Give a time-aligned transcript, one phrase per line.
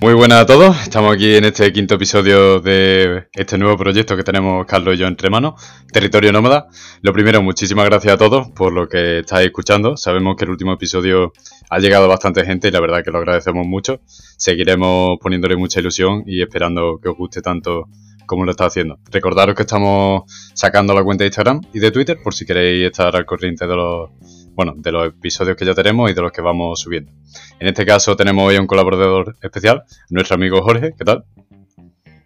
[0.00, 4.22] Muy buenas a todos, estamos aquí en este quinto episodio de este nuevo proyecto que
[4.22, 5.60] tenemos Carlos y yo entre manos,
[5.92, 6.68] Territorio Nómada.
[7.02, 9.96] Lo primero, muchísimas gracias a todos por lo que estáis escuchando.
[9.96, 11.32] Sabemos que el último episodio
[11.68, 14.00] ha llegado bastante gente y la verdad que lo agradecemos mucho.
[14.06, 17.88] Seguiremos poniéndole mucha ilusión y esperando que os guste tanto
[18.24, 19.00] como lo está haciendo.
[19.10, 20.22] Recordaros que estamos
[20.54, 23.74] sacando la cuenta de Instagram y de Twitter por si queréis estar al corriente de
[23.74, 24.10] los
[24.58, 27.12] bueno, de los episodios que ya tenemos y de los que vamos subiendo.
[27.60, 31.22] En este caso tenemos hoy a un colaborador especial, nuestro amigo Jorge, ¿qué tal?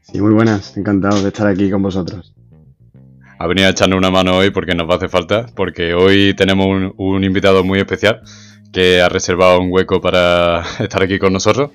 [0.01, 2.33] Sí, muy buenas, encantado de estar aquí con vosotros.
[3.39, 6.33] Ha venido a echarnos una mano hoy porque nos va a hacer falta, porque hoy
[6.33, 8.23] tenemos un, invitado muy especial
[8.73, 11.71] que ha reservado un hueco para estar aquí con nosotros.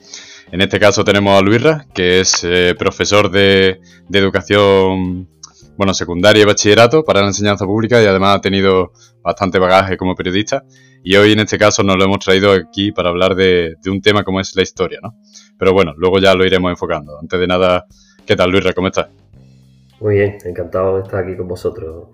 [0.52, 5.28] En este caso tenemos a Luisra, que es eh, profesor de, de educación
[5.78, 8.92] bueno, secundaria y bachillerato para la enseñanza pública y además ha tenido
[9.22, 10.64] bastante bagaje como periodista.
[11.04, 14.24] Y hoy en este caso nos lo hemos traído aquí para hablar de, un tema
[14.24, 15.16] como es la historia, ¿no?
[15.58, 17.18] Pero bueno, luego ya lo iremos enfocando.
[17.20, 17.86] Antes de nada,
[18.26, 18.66] ¿qué tal Luis?
[18.74, 19.08] ¿Cómo estás?
[20.02, 22.10] Muy bien, encantado de estar aquí con vosotros.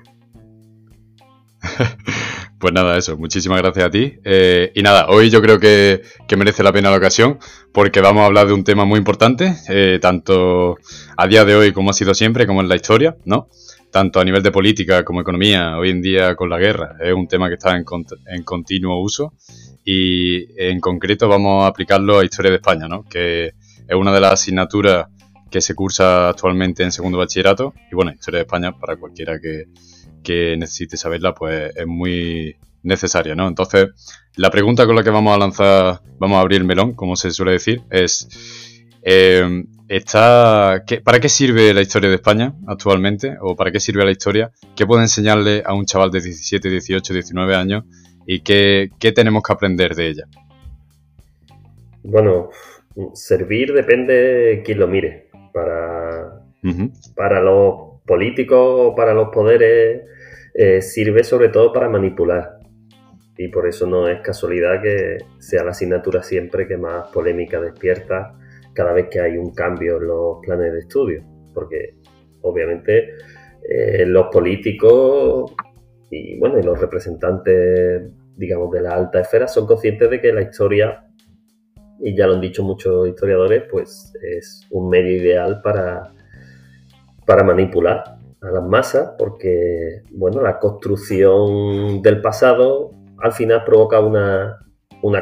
[2.63, 4.13] Pues nada, eso, muchísimas gracias a ti.
[4.23, 6.01] Eh, y nada, hoy yo creo que,
[6.37, 7.37] merece la pena la ocasión
[7.73, 10.77] porque vamos a hablar de un tema muy importante, eh, tanto
[11.17, 13.49] a día de hoy como ha sido siempre, como en la historia, ¿no?
[13.91, 17.27] Tanto a nivel de política como economía, hoy en día con la guerra, es un
[17.27, 17.83] tema que está en,
[18.27, 19.33] en continuo uso
[19.83, 23.03] y en concreto vamos a aplicarlo a Historia de España, ¿no?
[23.03, 25.07] Que es una de las asignaturas
[25.51, 29.65] que se cursa actualmente en segundo bachillerato y bueno, Historia de España para cualquiera que
[30.23, 33.47] que necesite saberla, pues es muy necesaria, ¿no?
[33.47, 33.89] Entonces,
[34.35, 37.31] la pregunta con la que vamos a lanzar, vamos a abrir el melón, como se
[37.31, 38.27] suele decir, es
[39.03, 43.35] eh, está, ¿para qué sirve la historia de España actualmente?
[43.41, 44.51] ¿O para qué sirve la historia?
[44.75, 47.83] ¿Qué puede enseñarle a un chaval de 17, 18, 19 años?
[48.25, 50.23] ¿Y qué, tenemos que aprender de ella?
[52.03, 52.49] Bueno,
[53.13, 55.29] servir depende de quién lo mire.
[55.53, 56.41] Para,
[57.15, 60.03] para los políticos o para los poderes
[60.53, 62.59] eh, sirve sobre todo para manipular.
[63.37, 68.37] Y por eso no es casualidad que sea la asignatura siempre que más polémica despierta
[68.73, 71.23] cada vez que hay un cambio en los planes de estudio.
[71.53, 71.95] Porque
[72.41, 73.15] obviamente
[73.67, 75.53] eh, los políticos
[76.13, 78.03] y bueno, y los representantes,
[78.35, 81.07] digamos, de la alta esfera son conscientes de que la historia,
[81.99, 86.13] y ya lo han dicho muchos historiadores, pues es un medio ideal para,
[87.25, 94.59] para manipular a las masas porque, bueno, la construcción del pasado al final provoca una,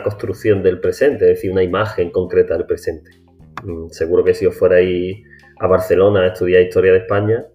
[0.03, 3.11] construcción del presente, es decir, una imagen concreta del presente.
[3.63, 5.17] Mm, seguro que si os fuerais
[5.59, 7.45] a Barcelona a estudiar historia de España,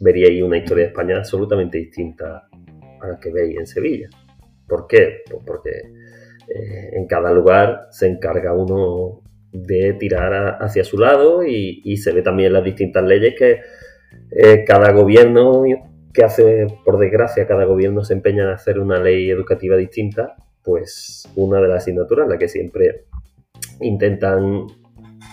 [0.00, 2.48] veríais una historia de España absolutamente distinta
[3.00, 4.08] a la que veis en Sevilla.
[4.66, 5.22] ¿Por qué?
[5.30, 11.80] Pues porque eh, en cada lugar se encarga uno de tirar hacia su lado y,
[11.84, 13.60] y se ve también las distintas leyes que
[14.30, 15.62] eh, cada gobierno
[16.12, 21.28] que hace, por desgracia, cada gobierno se empeña en hacer una ley educativa distinta, pues
[21.36, 23.04] una de las asignaturas en la que siempre
[23.80, 24.66] intentan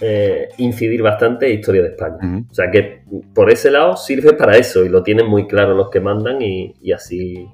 [0.02, 2.46] eh, incidir bastante es Historia de España.
[2.50, 3.04] O sea que
[3.34, 6.92] por ese lado sirve para eso y lo tienen muy claro los que mandan y,
[6.92, 7.48] así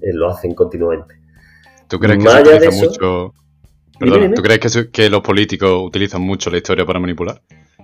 [0.00, 1.14] eh, lo hacen continuamente.
[1.88, 3.34] ¿Tú crees que se utiliza mucho...
[3.98, 7.40] ¿tú crees que, que los políticos utilizan mucho la historia para manipular?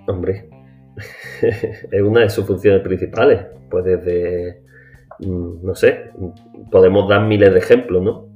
[0.07, 0.49] Hombre,
[1.91, 3.47] es una de sus funciones principales.
[3.71, 4.62] Pues desde,
[5.21, 6.11] mm, no sé,
[6.71, 8.28] podemos dar miles de ejemplos, ¿no?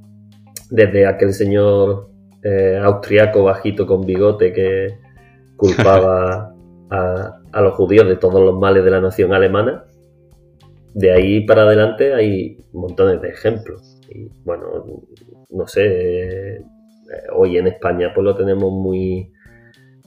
[0.69, 2.09] Desde aquel señor
[2.43, 4.99] eh, austriaco bajito con bigote que
[5.57, 6.53] culpaba
[6.89, 9.85] a, a, los judíos de todos los males de la nación alemana.
[10.93, 13.99] De ahí para adelante hay montones de ejemplos.
[14.09, 14.85] Y bueno,
[15.49, 16.61] no sé, eh,
[17.33, 19.31] hoy en España pues lo tenemos muy,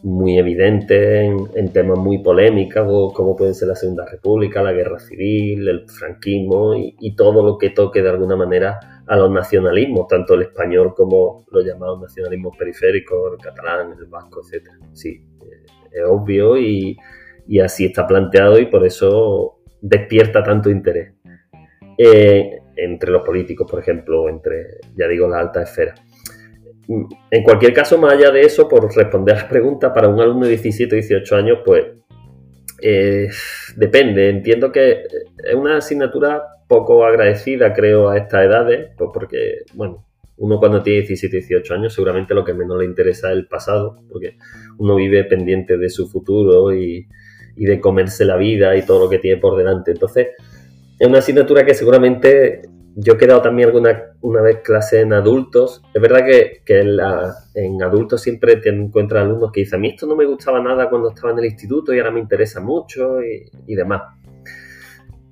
[0.02, 5.68] muy evidente en, temas muy polémicos como pueden ser la Segunda República, la Guerra Civil,
[5.68, 10.42] el franquismo y, todo lo que toque de alguna manera a los nacionalismos, tanto el
[10.42, 14.68] español como los llamados nacionalismos periféricos, el catalán, el vasco, etc.
[14.92, 16.96] Sí, eh, es obvio y,
[17.62, 21.14] así está planteado y por eso despierta tanto interés
[21.96, 25.94] eh, entre los políticos, por ejemplo, entre, ya digo, la alta esfera.
[27.30, 30.44] En cualquier caso, más allá de eso, por responder a la pregunta, para un alumno
[30.46, 31.84] de 17 o 18 años, pues
[32.80, 33.28] eh,
[33.76, 34.30] depende.
[34.30, 40.06] Entiendo que es una asignatura poco agradecida, creo, a estas edades, pues porque, bueno,
[40.38, 43.96] uno cuando tiene 17, 18 años seguramente lo que menos le interesa es el pasado,
[44.08, 44.38] porque
[44.78, 47.06] uno vive pendiente de su futuro y,
[47.56, 49.90] y de comerse la vida y todo lo que tiene por delante.
[49.90, 50.28] Entonces,
[50.98, 52.62] es una asignatura que seguramente
[52.96, 55.82] yo he quedado también alguna una vez clase en adultos.
[55.94, 56.62] Es verdad que,
[57.54, 60.88] en, adultos siempre te encuentras alumnos que dicen, a mí esto no me gustaba nada
[60.88, 64.02] cuando estaba en el instituto y ahora me interesa mucho y, demás.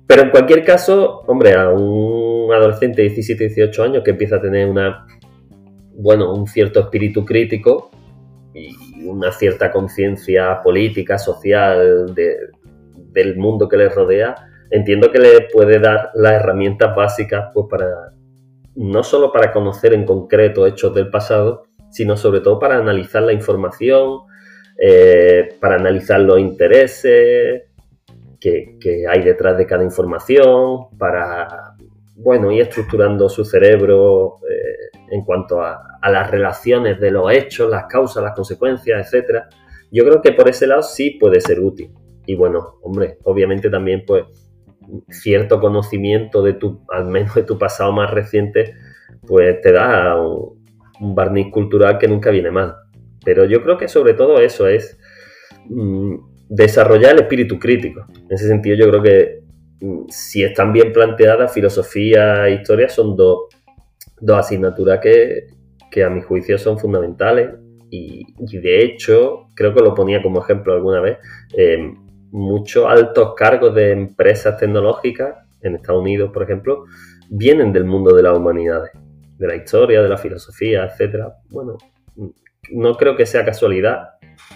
[0.05, 4.41] Pero en cualquier caso, hombre, a un adolescente de 17, 18 años que empieza a
[4.41, 5.05] tener una,
[5.95, 7.91] bueno, un cierto espíritu crítico
[8.53, 14.35] y una cierta conciencia política, social del mundo que le rodea,
[14.71, 18.13] entiendo que le puede dar las herramientas básicas pues, para
[18.77, 23.33] no solo para conocer en concreto hechos del pasado, sino sobre todo para analizar la
[23.33, 24.19] información,
[24.79, 27.63] eh, para analizar los intereses
[28.39, 28.77] que,
[29.09, 31.73] hay detrás de cada información, para
[32.15, 37.69] bueno, ir estructurando su cerebro eh, en cuanto a, a, las relaciones de los hechos,
[37.69, 39.49] las causas, las consecuencias, etcétera.
[39.91, 41.91] Yo creo que por ese lado sí puede ser útil.
[42.25, 44.25] Y bueno, hombre, obviamente también pues
[45.09, 48.75] cierto conocimiento de tu, al menos de tu pasado más reciente,
[49.25, 50.57] pues te da un,
[50.99, 52.75] barniz cultural que nunca viene mal.
[53.23, 54.97] Pero yo creo que sobre todo eso es
[55.65, 56.15] mm,
[56.49, 58.05] desarrollar el espíritu crítico.
[58.15, 59.43] En ese sentido yo creo que
[59.81, 63.49] mm, si están bien planteadas, filosofía e historia son dos,
[64.33, 65.47] asignaturas que,
[66.03, 67.55] a mi juicio son fundamentales
[67.89, 71.17] y, de hecho, creo que lo ponía como ejemplo alguna vez,
[71.57, 71.91] eh,
[72.37, 76.85] muchos altos cargos de empresas tecnológicas, en Estados Unidos, por ejemplo,
[77.29, 78.91] vienen del mundo de las humanidades,
[79.37, 81.35] de la historia, de la filosofía, etcétera.
[81.49, 81.77] Bueno,
[82.71, 84.09] no creo que sea casualidad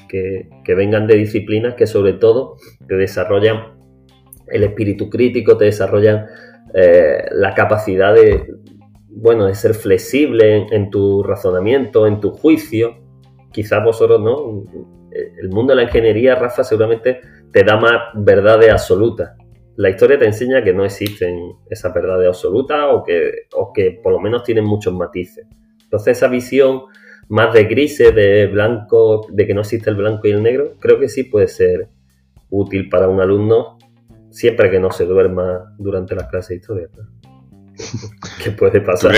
[0.07, 2.57] que, vengan de disciplinas que sobre todo
[2.88, 3.80] te desarrollan
[4.48, 6.28] el espíritu crítico, te desarrollan
[6.74, 8.45] eh, la capacidad de,
[9.10, 12.98] bueno, de ser flexible en, tu razonamiento, en tu juicio.
[13.51, 14.63] Quizás vosotros no.
[15.12, 17.22] El mundo de la ingeniería, Rafa, seguramente
[17.52, 19.31] te da más verdades absolutas.
[19.75, 24.13] La historia te enseña que no existen esas verdades absolutas o que, o que por
[24.13, 25.46] lo menos tienen muchos matices.
[25.84, 26.84] Entonces esa visión
[27.30, 31.00] más de grises, de blanco, de que no existe el blanco y el negro, creo
[31.00, 31.90] que sí puede ser
[32.50, 33.78] útil para un alumno
[34.30, 36.88] siempre que no se duerma durante las clases de historia.
[38.44, 39.14] ¿Qué puede pasar?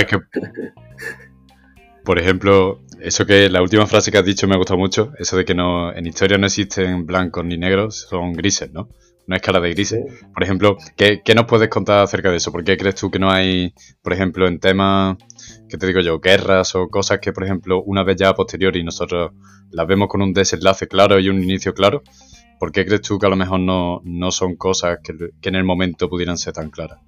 [2.04, 5.38] Por ejemplo, eso que la última frase que has dicho me ha gustado mucho, eso
[5.38, 8.90] de que no en historia no existen blancos ni negros, son grises, ¿no?
[9.28, 10.04] Una escala de grises.
[10.34, 12.52] Por ejemplo, ¿qué, nos puedes contar acerca de eso?
[12.52, 15.18] ¿Por qué crees tú que no hay, por ejemplo, en temas,
[15.70, 18.84] ¿qué te digo yo, guerras o cosas que, por ejemplo, una vez ya a posteriori
[18.84, 19.32] nosotros
[19.72, 22.04] las vemos con un desenlace claro y un inicio claro?
[22.60, 25.56] ¿Por qué crees tú que a lo mejor no, no son cosas que, que en
[25.56, 27.00] el momento pudieran ser tan claras?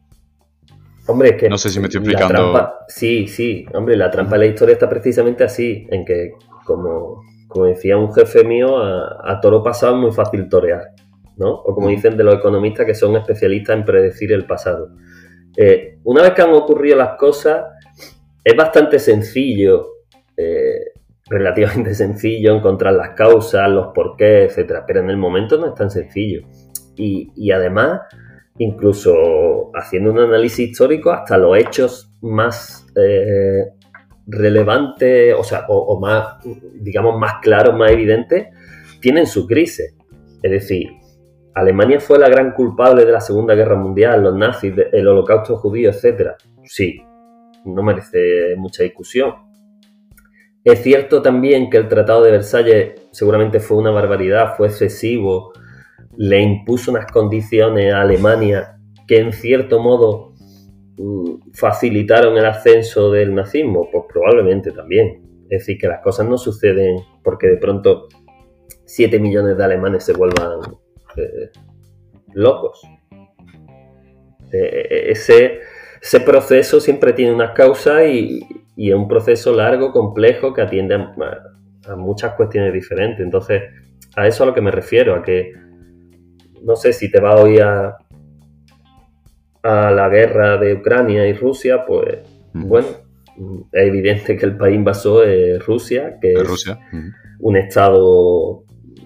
[1.07, 1.50] Hombre, que.
[1.50, 2.74] No sé si me estoy explicando.
[2.88, 3.66] sí, sí.
[3.74, 6.34] Hombre, la trampa de la historia está precisamente así: en que,
[6.66, 10.92] como, como decía un jefe mío, a, toro pasado es muy fácil torear.
[11.38, 11.52] ¿no?
[11.52, 14.92] O como dicen de los economistas que son especialistas en predecir el pasado.
[15.57, 17.66] Eh, una vez que han ocurrido las cosas,
[18.44, 19.88] es bastante sencillo,
[20.38, 20.94] eh,
[21.28, 24.86] relativamente sencillo, encontrar las causas, los porqués, etcétera.
[24.88, 26.48] Pero en el momento no es tan sencillo.
[26.96, 28.02] Y, y además
[28.57, 33.66] incluso haciendo un análisis histórico, hasta los hechos más eh,
[34.28, 36.38] relevantes, o sea, o, más,
[36.75, 38.48] digamos, más claros, más evidentes,
[39.02, 39.96] tienen su crisis.
[40.42, 40.90] Es decir,
[41.54, 45.90] Alemania fue la gran culpable de la Segunda Guerra Mundial, los nazis, el holocausto judío,
[45.90, 46.31] etc.
[46.63, 47.02] Sí,
[47.66, 49.34] no merece mucha discusión.
[50.63, 55.54] Es cierto también que el Tratado de Versalles seguramente fue una barbaridad, fue excesivo,
[56.18, 60.34] le impuso unas condiciones a Alemania que en cierto modo
[60.98, 63.90] mm, facilitaron el ascenso del nazismo?
[63.92, 65.22] Pues probablemente también.
[65.50, 68.07] Es decir, que las cosas no suceden porque de pronto
[68.86, 70.60] 7 millones de alemanes se vuelvan
[71.18, 71.52] eh,
[72.34, 72.81] locos.
[74.52, 75.60] Eh, ese,
[76.02, 78.45] ese, proceso siempre tiene unas causas y,
[78.78, 83.19] es un proceso largo, complejo, que atiende a, muchas cuestiones diferentes.
[83.19, 83.64] Entonces,
[84.16, 85.54] a eso a lo que me refiero, a que
[86.66, 87.95] no sé si te va hoy a,
[89.62, 92.19] a la guerra de Ucrania y Rusia, pues
[92.54, 92.88] bueno,
[93.72, 96.66] es evidente que el país invasor es Rusia, que es
[97.40, 98.64] un estado,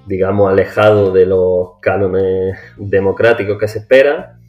[0.08, 4.39] digamos, alejado de los cánones democráticos que se esperan.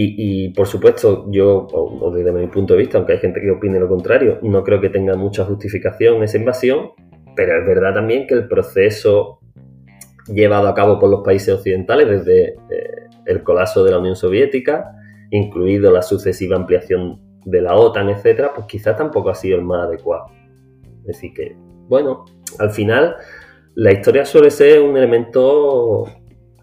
[0.00, 1.66] Y, por supuesto, yo,
[2.14, 4.90] desde mi punto de vista, aunque hay gente que opine lo contrario, no creo que
[4.90, 6.90] tenga mucha justificación esa invasión,
[7.34, 9.40] pero es verdad también que el proceso
[10.32, 14.94] llevado a cabo por los países occidentales desde eh, el colapso de la Unión Soviética,
[15.30, 19.86] incluido la sucesiva ampliación de la OTAN, etcétera, pues quizás tampoco ha sido el más
[19.86, 20.26] adecuado.
[21.00, 21.56] Es decir que,
[21.88, 22.24] bueno,
[22.58, 23.16] al final
[23.74, 26.04] la historia suele ser un elemento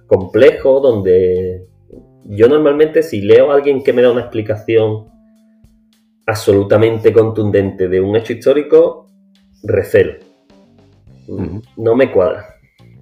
[0.07, 1.65] complejo donde
[2.25, 5.07] yo normalmente si leo a alguien que me da una explicación
[6.25, 9.07] absolutamente contundente de un hecho histórico,
[9.63, 10.15] recelo.
[11.77, 12.54] No me cuadra.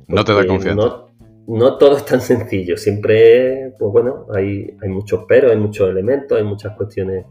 [0.08, 1.06] No te da confianza.
[1.46, 2.78] No, todo es tan sencillo.
[2.78, 7.26] Siempre, pues bueno, hay, hay muchos peros, hay muchos elementos, hay muchas cuestiones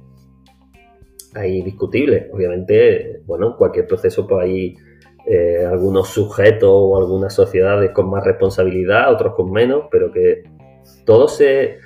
[1.35, 2.27] ahí discutibles.
[2.33, 4.77] Obviamente, bueno, en cualquier proceso pues hay
[5.27, 10.43] eh, algunos sujetos o algunas sociedades con más responsabilidad, otros con menos, pero que
[11.07, 11.79] todo se,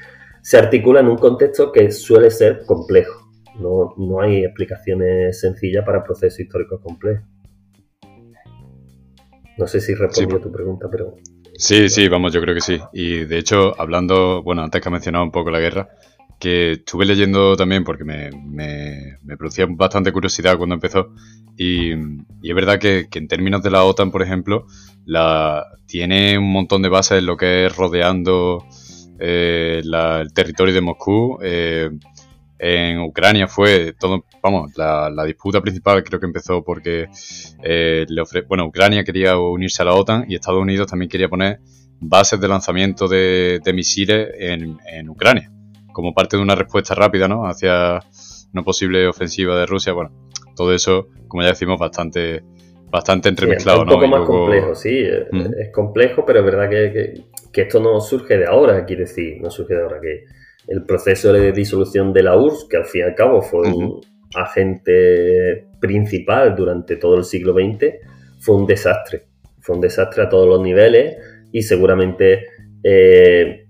[0.43, 3.31] se articula en un contexto que suele ser complejo.
[3.61, 7.27] No, no hay explicaciones sencillas para procesos históricos complejos.
[9.59, 11.15] No sé si respondió a tu pregunta, pero...
[11.59, 12.79] Sí, sí, vamos, yo creo que sí.
[12.93, 15.89] Y de hecho, hablando, bueno, antes que ha mencionado un poco la guerra,
[16.39, 21.15] que estuve leyendo también porque me, me, producía bastante curiosidad cuando empezó.
[21.57, 24.67] Y, y es verdad que, en términos de la OTAN, por ejemplo,
[25.07, 28.65] la, tiene un montón de bases en lo que es rodeando
[29.19, 31.39] eh, el territorio de Moscú.
[31.43, 31.91] Eh,
[32.59, 37.09] en Ucrania fue todo, vamos, la, disputa principal creo que empezó porque
[37.63, 41.61] eh, le bueno, Ucrania quería unirse a la OTAN y Estados Unidos también quería poner
[42.01, 45.51] bases de lanzamiento de, misiles en, en, Ucrania,
[45.93, 47.47] como parte de una respuesta rápida, ¿no?
[47.47, 48.01] Hacia
[48.53, 49.93] una posible ofensiva de Rusia.
[49.93, 50.11] Bueno,
[50.55, 52.43] todo eso, como ya decimos, bastante
[52.89, 57.63] bastante entremezclado, es un poco más complejo, sí, es complejo, pero es verdad que, que,
[57.63, 60.25] esto no surge de ahora, quiere decir, no surge de ahora, que
[60.69, 64.01] el proceso de disolución de la URSS, que al fin y al cabo fue un
[64.35, 67.95] agente principal durante todo el siglo XX,
[68.41, 69.27] fue un desastre.
[69.61, 71.17] Fue un desastre a todos los niveles
[71.53, 72.47] y seguramente
[72.83, 73.67] eh,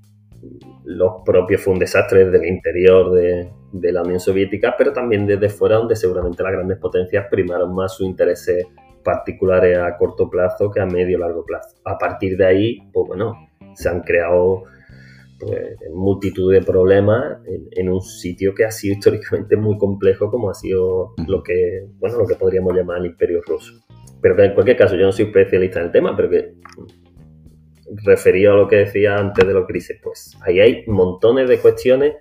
[0.85, 5.27] los propios fue un desastre desde el interior de, de, la Unión Soviética, pero también
[5.27, 8.67] desde fuera, donde seguramente las grandes potencias primaron más sus intereses
[9.03, 11.77] particulares a corto plazo que a medio y largo plazo.
[11.85, 14.65] A partir de ahí, pues bueno, se han creado
[15.39, 20.55] pues, multitud de problemas en, un sitio que ha sido históricamente muy complejo como ha
[20.55, 23.85] sido lo que, bueno, lo que podríamos llamar el imperio ruso.
[24.21, 26.55] Pero que en cualquier caso yo no soy especialista en el tema, pero que
[28.05, 32.15] referido a lo que decía antes de los crisis, pues ahí hay montones de cuestiones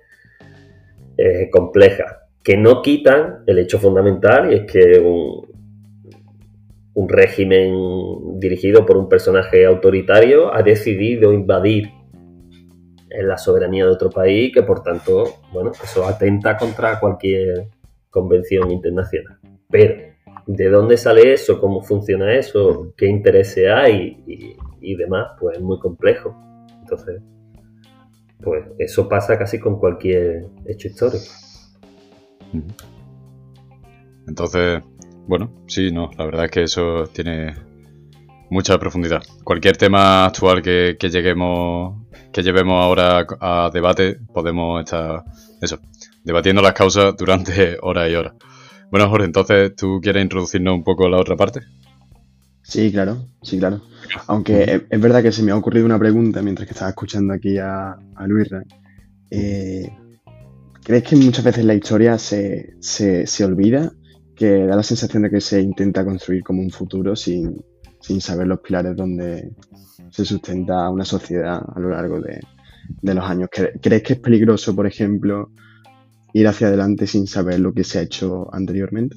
[1.16, 5.48] eh, complejas que no quitan el hecho fundamental y es que un,
[6.94, 11.90] un régimen dirigido por un personaje autoritario ha decidido invadir
[13.18, 17.68] en la soberanía de otro país que por tanto, bueno, eso atenta contra cualquier
[18.10, 19.38] convención internacional.
[19.70, 20.12] Pero,
[20.46, 21.60] ¿de dónde sale eso?
[21.60, 22.92] ¿Cómo funciona eso?
[22.96, 24.56] ¿Qué intereses hay?
[24.80, 26.36] Y, demás, pues es muy complejo.
[26.80, 27.20] Entonces,
[28.42, 31.24] pues eso pasa casi con cualquier hecho histórico.
[34.28, 34.82] Entonces,
[35.26, 37.54] bueno, sí, no, la verdad es que eso tiene
[38.50, 39.22] mucha profundidad.
[39.42, 45.24] Cualquier tema actual que, que lleguemos que llevemos ahora a debate, podemos estar,
[45.60, 45.78] eso,
[46.24, 48.34] debatiendo las causas durante horas y horas.
[48.90, 51.60] Bueno, Jorge, entonces, ¿tú quieres introducirnos un poco la otra parte?
[52.62, 53.80] Sí, claro, sí, claro.
[54.26, 57.58] Aunque es, verdad que se me ha ocurrido una pregunta mientras que estaba escuchando aquí
[57.58, 58.48] a, a Luis.
[59.30, 59.88] Eh,
[60.82, 63.92] ¿Crees que muchas veces la historia se, se, se, olvida?
[64.34, 67.64] Que da la sensación de que se intenta construir como un futuro sin,
[68.06, 69.50] sin saber los pilares donde,
[70.10, 72.40] se sustenta una sociedad a lo largo de,
[73.02, 73.48] los años.
[73.50, 75.50] ¿Crees que es peligroso, por ejemplo,
[76.32, 79.16] ir hacia adelante sin saber lo que se ha hecho anteriormente?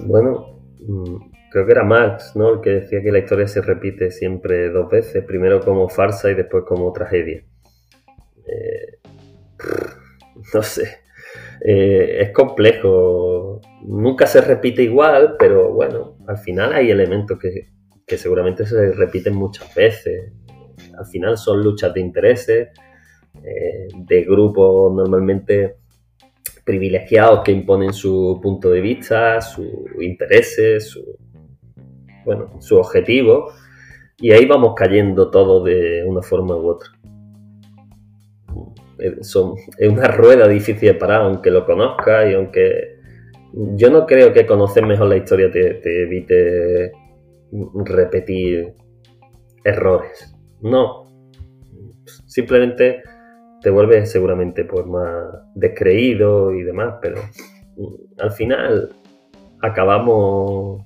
[0.00, 1.16] Bueno, mm,
[1.50, 2.54] creo que era Marx, ¿no?
[2.54, 6.34] El que decía que la historia se repite siempre dos veces, primero como farsa y
[6.34, 7.42] después como tragedia.
[8.46, 8.98] Eh,
[10.52, 10.98] no sé,
[11.64, 17.68] eh, es complejo, nunca se repite igual, pero bueno, al final hay elementos que,
[18.06, 20.32] que seguramente se repiten muchas veces.
[20.98, 22.68] Al final son luchas de intereses,
[23.42, 25.76] eh, de grupos normalmente
[26.64, 29.68] privilegiados que imponen su punto de vista, sus
[30.00, 31.16] intereses, su,
[32.24, 33.52] bueno, su objetivo,
[34.18, 36.90] y ahí vamos cayendo todos de una forma u otra.
[38.98, 42.95] Eh, es una rueda difícil de parar, aunque lo conozcas y aunque
[43.56, 46.92] yo no creo que conocer mejor la historia te, te evite
[47.84, 48.74] repetir
[49.64, 50.34] errores.
[50.60, 51.04] No.
[52.26, 53.02] Simplemente
[53.62, 57.20] te vuelves seguramente pues más descreído y demás, pero
[57.76, 58.94] mm, al final
[59.62, 60.84] acabamos,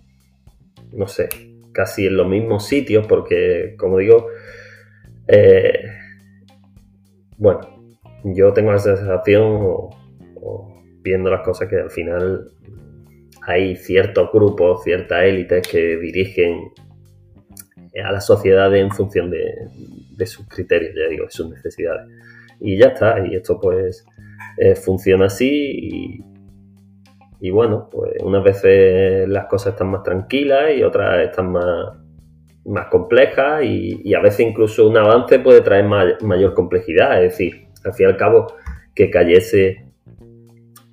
[0.92, 1.28] no sé,
[1.72, 4.28] casi en los mismos sitios porque, como digo,
[5.26, 5.84] eh,
[7.36, 7.60] bueno,
[8.24, 9.88] yo tengo la sensación,
[11.02, 12.50] viendo las cosas, que al final
[13.46, 16.72] hay ciertos grupos, ciertas élites que dirigen
[18.04, 22.08] a la sociedad en función de, sus criterios, ya digo, de sus necesidades.
[22.60, 23.24] y ya está.
[23.26, 24.04] Y esto pues
[24.58, 26.22] eh, funciona así
[27.40, 31.96] y, bueno, pues unas veces las cosas están más tranquilas y otras están más,
[32.66, 37.24] más complejas y, a veces incluso un avance puede traer mayor complejidad.
[37.24, 38.46] Es decir, al fin y al cabo,
[38.94, 39.89] que cayese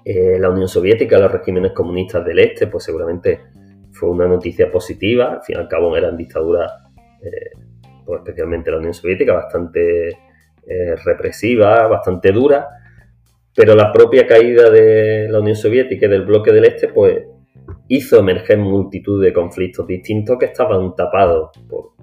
[0.09, 3.41] eh, la Unión Soviética, los regímenes comunistas del Este, pues seguramente
[3.91, 5.33] fue una noticia positiva.
[5.33, 6.71] Al fin y al cabo eran dictaduras,
[7.21, 7.51] eh,
[8.05, 10.07] pues especialmente la Unión Soviética, bastante
[10.65, 12.69] eh, represiva, bastante dura.
[13.53, 17.25] Pero la propia caída de la Unión Soviética y del bloque del Este, pues
[17.89, 21.95] hizo emerger multitud de conflictos distintos que estaban tapados por,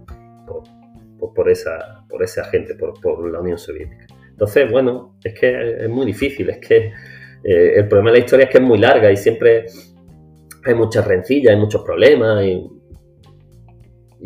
[1.34, 4.08] por, esa, por esa gente, por, por la Unión Soviética.
[4.28, 6.92] Entonces, bueno, es que es muy difícil, es que
[7.44, 9.66] eh, el problema de la historia es que es muy larga y siempre
[10.64, 12.70] hay muchas rencillas, hay muchos problemas y,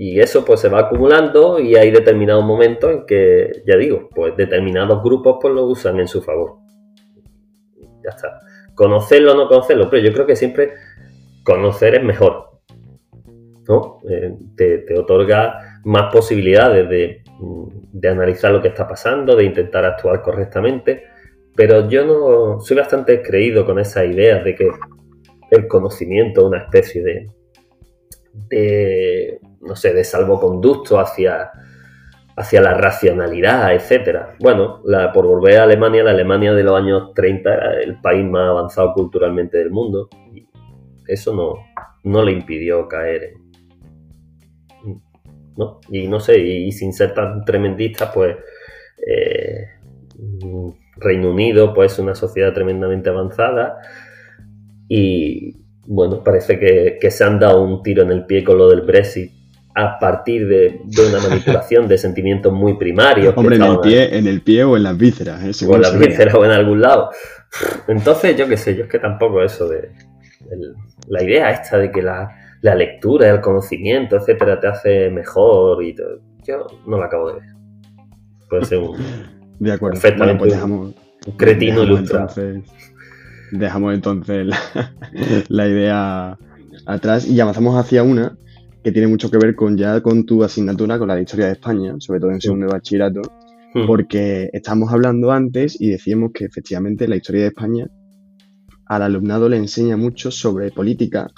[0.01, 5.03] eso pues se va acumulando y hay determinados momentos en que, ya digo, pues determinados
[5.03, 6.59] grupos pues lo usan en su favor.
[8.05, 8.39] Ya está.
[8.77, 10.75] Conocerlo o no conocerlo, pero yo creo que siempre
[11.43, 12.61] conocer es mejor.
[13.67, 13.99] ¿no?
[14.09, 17.25] Eh, te, otorga más posibilidades de,
[17.93, 21.07] de analizar lo que está pasando, de intentar actuar correctamente
[21.59, 24.71] pero yo no soy bastante creído con esa idea de que
[25.50, 27.27] el conocimiento es una especie de,
[28.49, 31.50] de, no sé, de salvoconducto hacia,
[32.37, 34.37] hacia la racionalidad, etcétera.
[34.38, 38.50] Bueno, por volver a Alemania, la Alemania de los años 30 era el país más
[38.50, 40.09] avanzado culturalmente del mundo.
[40.33, 40.47] Y
[41.09, 41.55] eso no,
[42.05, 43.33] no le impidió caer
[45.57, 45.81] ¿no?
[45.88, 48.37] Y no sé, y, sin ser tan tremendista, pues
[49.05, 49.65] eh,
[51.00, 53.78] Reino Unido, pues una sociedad tremendamente avanzada
[54.88, 58.83] y bueno, parece que, se han dado un tiro en el pie con lo del
[58.83, 59.33] Brexit
[59.75, 63.33] a partir de, una manipulación de sentimientos muy primarios.
[63.37, 65.43] Hombre, en el, pie, en el pie o en las vísceras.
[65.45, 65.67] ¿eh?
[65.67, 67.11] O en las vísceras o en algún lado.
[67.87, 69.90] Entonces, yo qué sé, yo es que tampoco eso de...
[71.07, 72.28] la idea esta de que la,
[72.61, 77.34] la lectura, el conocimiento, etcétera, te hace mejor y todo, yo no la acabo de
[77.34, 77.49] ver.
[78.49, 78.99] Puede ser un...
[79.58, 80.00] De acuerdo.
[80.00, 80.38] Perfectamente.
[80.38, 80.94] pues dejamos.
[81.26, 82.32] Un cretino ilustrado.
[83.50, 84.47] dejamos entonces
[85.49, 86.38] la, idea
[86.86, 88.36] atrás y avanzamos hacia una
[88.84, 91.97] que tiene mucho que ver con ya con tu asignatura, con la historia de España,
[91.99, 93.23] sobre todo en segundo de bachillerato,
[93.75, 93.86] hmm.
[93.86, 97.86] porque estamos hablando antes y decíamos que efectivamente la historia de España
[98.86, 101.28] al alumnado le enseña mucho sobre política,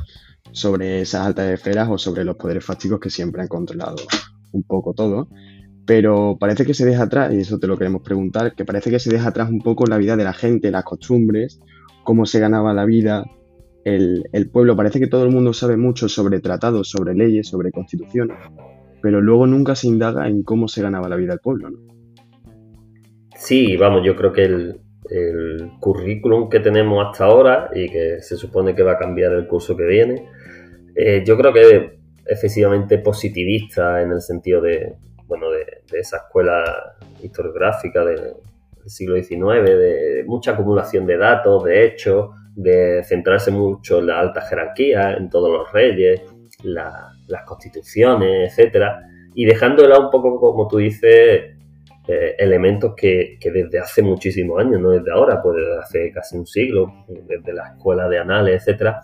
[0.52, 3.96] sobre esas altas esferas o sobre los poderes fácticos que siempre han controlado
[4.52, 5.28] un poco todo
[5.90, 9.00] pero parece que se deja atrás, y eso te lo queremos preguntar, que parece que
[9.00, 11.58] se deja atrás un poco la vida de la gente, las costumbres,
[12.04, 13.24] cómo se ganaba la vida,
[13.82, 14.22] el,
[14.52, 14.76] pueblo.
[14.76, 18.36] Parece que todo el mundo sabe mucho sobre tratados, sobre leyes, sobre constituciones,
[19.02, 21.70] pero luego nunca se indaga en cómo se ganaba la vida del pueblo.
[21.70, 21.78] ¿no?
[23.34, 24.76] Sí, vamos, yo creo que el,
[25.80, 29.76] currículum que tenemos hasta ahora y que se supone que va a cambiar el curso
[29.76, 30.28] que viene,
[30.94, 31.82] eh, yo creo que es
[32.26, 34.94] excesivamente positivista en el sentido de,
[35.30, 38.34] bueno, de, esa escuela historiográfica del,
[38.86, 44.40] siglo XIX, de, mucha acumulación de datos, de hechos, de centrarse mucho en la alta
[44.40, 46.22] jerarquía, en todos los reyes,
[46.64, 49.02] las constituciones, etcétera,
[49.34, 51.56] y dejando de lado un poco, como tú dices,
[52.08, 56.46] eh, elementos que, desde hace muchísimos años, no desde ahora, pues desde hace casi un
[56.46, 59.02] siglo, desde la escuela de anales, etcétera,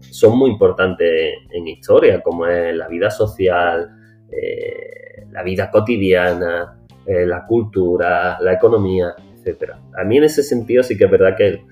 [0.00, 3.88] son muy importantes en historia, como es la vida social,
[4.32, 9.72] eh, la vida cotidiana, eh, la cultura, la economía, etc.
[9.96, 11.62] A mí en ese sentido sí que es verdad que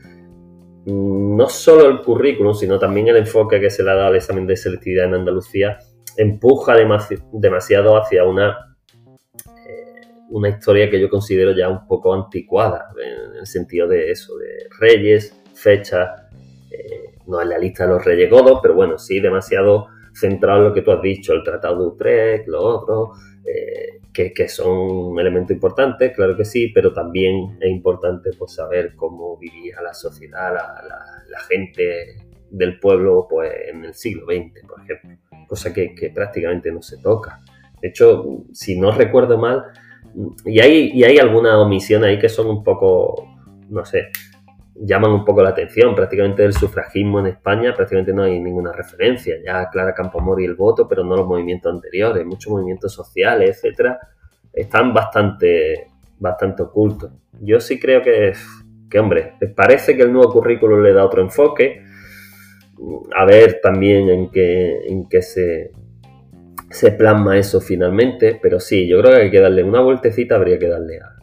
[0.86, 4.16] mm, no solo el currículum, sino también el enfoque que se le ha dado al
[4.16, 5.78] examen de selectividad en Andalucía
[6.16, 6.76] empuja
[7.32, 8.76] demasiado hacia una,
[9.66, 14.36] eh, una historia que yo considero ya un poco anticuada, en el sentido de eso,
[14.36, 16.08] de reyes, fechas,
[16.70, 20.68] eh, no en la lista de los reyes godos, pero bueno, sí demasiado centrado en
[20.68, 23.12] lo que tú has dicho, el Tratado de Utrecht, lo otro,
[23.54, 29.36] eh, que, son elementos importantes, claro que sí, pero también es importante pues, saber cómo
[29.36, 32.16] vivía la sociedad, la, gente
[32.50, 37.42] del pueblo pues, en el siglo XX, por ejemplo, cosa que, prácticamente no se toca.
[37.80, 39.64] De hecho, si no recuerdo mal,
[40.44, 43.28] y hay, y hay algunas omisiones ahí que son un poco,
[43.68, 44.08] no sé,
[44.74, 45.94] llaman un poco la atención.
[45.94, 49.36] Prácticamente del sufragismo en España prácticamente no hay ninguna referencia.
[49.44, 52.24] Ya Clara Campomori el voto, pero no los movimientos anteriores.
[52.24, 53.98] Muchos movimientos sociales, etcétera,
[54.52, 57.12] están bastante, bastante ocultos.
[57.40, 58.32] Yo sí creo que,
[58.90, 61.82] que, hombre, parece que el nuevo currículo le da otro enfoque.
[63.16, 65.72] A ver también en qué, en qué se,
[66.70, 68.38] se plasma eso finalmente.
[68.42, 71.13] Pero sí, yo creo que hay que darle una vueltecita, habría que darle a,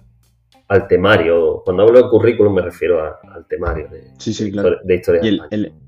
[0.72, 1.62] al temario.
[1.66, 4.78] Cuando hablo de currículum me refiero al temario de, sí, sí, claro.
[4.82, 5.22] de historia.
[5.22, 5.38] ¿Y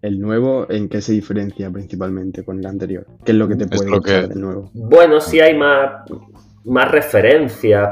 [0.01, 3.05] el, nuevo en qué se diferencia principalmente con el anterior?
[3.23, 4.69] ¿Qué es lo que te puede gustar del nuevo?
[4.73, 6.03] Bueno, sí hay más,
[6.65, 7.91] más referencias.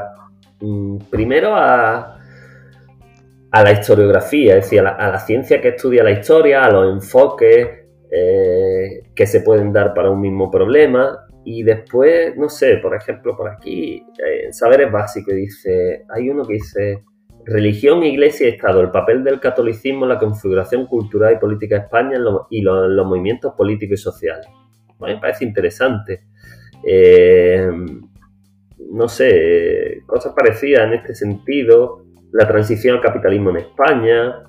[0.60, 2.18] Mm, primero a,
[3.50, 7.68] a la historiografía, es decir, a la, ciencia que estudia la historia, a los enfoques
[8.10, 11.20] eh, que se pueden dar para un mismo problema.
[11.44, 16.46] Y después, no sé, por ejemplo, por aquí, en eh, Saberes Básicos dice, hay uno
[16.46, 17.02] que dice,
[17.44, 22.18] religión, iglesia y Estado, el papel del catolicismo la configuración cultural y política de España
[22.50, 24.46] y los movimientos políticos y sociales.
[25.00, 26.24] A mí me parece interesante.
[26.86, 27.68] Eh,
[28.90, 34.44] no sé, cosas parecidas en este sentido, la transición al capitalismo en España,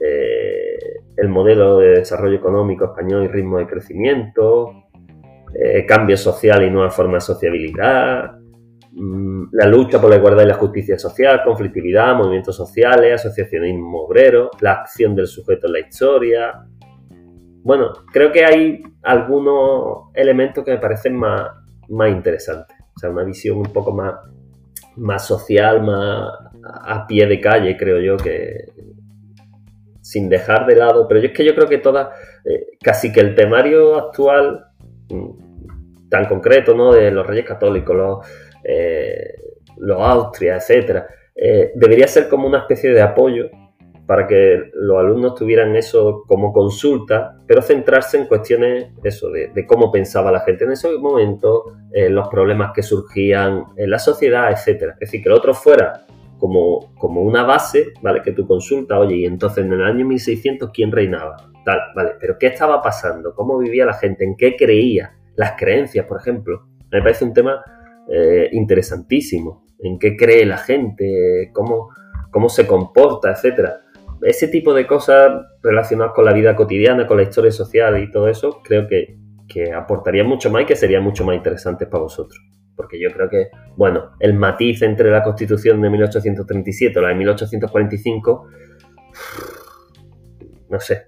[0.00, 0.78] eh,
[1.16, 4.85] el modelo de desarrollo económico español y ritmo de crecimiento,
[5.58, 8.32] eh, cambio social y nueva forma de sociabilidad,
[8.92, 14.50] mm, la lucha por la igualdad y la justicia social, conflictividad, movimientos sociales, asociacionismo obrero,
[14.60, 16.66] la acción del sujeto en la historia.
[17.62, 21.50] Bueno, creo que hay algunos elementos que me parecen más,
[21.88, 22.76] más interesantes.
[22.94, 24.14] O sea, una visión un poco más,
[24.96, 26.32] más social, más
[26.84, 28.66] a pie de calle, creo yo, que
[30.02, 31.08] sin dejar de lado.
[31.08, 32.08] Pero yo es que yo creo que todas,
[32.44, 34.66] eh, casi que el temario actual
[35.08, 35.45] mm,
[36.08, 36.92] tan concreto, ¿no?
[36.92, 38.26] De los reyes católicos, los,
[38.64, 39.34] eh,
[39.78, 43.50] los Austria, etcétera, eh, debería ser como una especie de apoyo
[44.06, 49.90] para que los alumnos tuvieran eso como consulta, pero centrarse en cuestiones eso, de, cómo
[49.90, 54.92] pensaba la gente en ese momento, eh, los problemas que surgían en la sociedad, etc.
[54.92, 56.06] Es decir, que el otro fuera
[56.38, 58.22] como, como una base, ¿vale?
[58.22, 61.36] Que tu consulta, oye, y entonces en el año 1600, ¿quién reinaba?
[61.64, 62.12] Tal, ¿vale?
[62.20, 63.34] Pero ¿qué estaba pasando?
[63.34, 64.24] ¿Cómo vivía la gente?
[64.24, 65.16] ¿En qué creía?
[65.36, 66.66] Las creencias, por ejemplo.
[66.90, 67.62] Me parece un tema
[68.08, 69.66] eh, interesantísimo.
[69.80, 71.50] ¿En qué cree la gente?
[71.52, 71.90] ¿Cómo,
[72.30, 73.30] cómo se comporta?
[73.30, 73.80] Etcétera
[74.22, 78.28] ese tipo de cosas relacionadas con la vida cotidiana, con la historia social y todo
[78.28, 79.18] eso, creo que,
[79.48, 82.40] que aportaría mucho más y que sería mucho más interesante para vosotros.
[82.74, 87.14] Porque yo creo que, bueno, el matiz entre la Constitución de 1837 y la de
[87.14, 88.46] 1845,
[90.68, 91.06] no sé,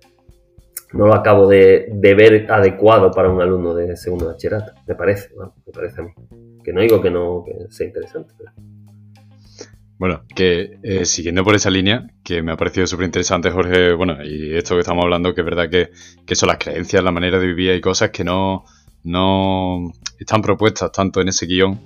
[0.93, 5.73] no lo acabo de, ver adecuado para un alumno de segundo bachillerato, me parece, me
[5.73, 6.11] parece a mí.
[6.65, 8.53] Que no digo que no que sea interesante, pero...
[9.99, 14.25] Bueno, que eh, siguiendo por esa línea, que me ha parecido súper interesante, Jorge, bueno,
[14.25, 15.91] y esto que estamos hablando, que es verdad que,
[16.25, 18.65] que son las creencias, la manera de vivir y cosas que no,
[19.03, 21.81] no están propuestas tanto en ese guion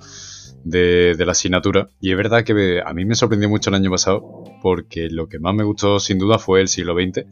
[0.63, 1.89] de, de la asignatura.
[1.99, 5.39] Y es verdad que a mí me sorprendió mucho el año pasado, porque lo que
[5.39, 7.25] más me gustó sin duda fue el siglo XX,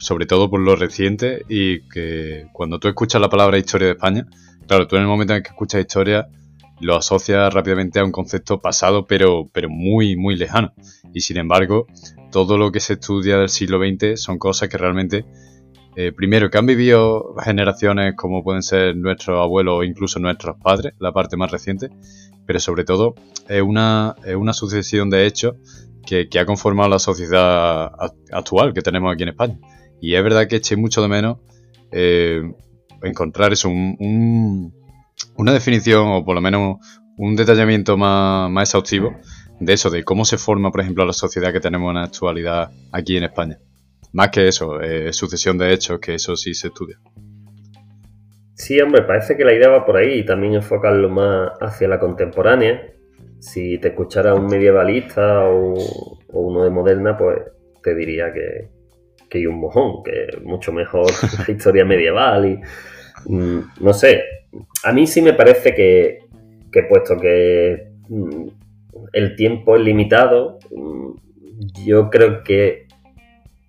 [0.00, 4.26] sobre todo por lo reciente, y que cuando tú escuchas la palabra historia de España,
[4.66, 6.28] claro, tú en el momento en que escuchas historia
[6.80, 10.72] lo asocia rápidamente a un concepto pasado, pero, pero muy, muy lejano.
[11.12, 11.86] Y sin embargo,
[12.32, 15.26] todo lo que se estudia del siglo XX son cosas que realmente,
[15.96, 20.94] eh, primero, que han vivido generaciones como pueden ser nuestros abuelos o incluso nuestros padres,
[20.98, 21.90] la parte más reciente,
[22.46, 23.14] pero sobre todo
[23.48, 25.56] es una, una sucesión de hechos
[26.06, 27.92] que, ha conformado la sociedad
[28.32, 29.58] actual que tenemos aquí en España.
[30.00, 31.38] Y es verdad que eché mucho de menos
[31.92, 32.42] eh,
[33.02, 34.72] encontrar eso, un
[35.36, 36.78] una definición o por lo menos
[37.16, 39.16] un detallamiento más, exhaustivo
[39.58, 42.70] de eso, de cómo se forma, por ejemplo, la sociedad que tenemos en la actualidad
[42.92, 43.58] aquí en España.
[44.12, 46.98] Más que eso, eh, sucesión de hechos, que eso sí se estudia.
[48.54, 52.00] Sí, hombre, parece que la idea va por ahí y también enfocarlo más hacia la
[52.00, 52.94] contemporánea.
[53.38, 55.74] Si te escuchara un medievalista o,
[56.28, 57.38] uno de moderna, pues
[57.82, 58.70] te diría que,
[59.30, 61.06] que hay un mojón, que es mucho mejor
[61.48, 64.22] la historia medieval y mm, no sé,
[64.84, 66.18] a mí sí me parece que,
[66.88, 68.46] puesto que mm,
[69.12, 71.10] el tiempo es limitado, mm,
[71.84, 72.86] yo creo que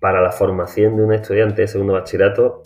[0.00, 2.62] para la formación de un estudiante de segundo bachillerato,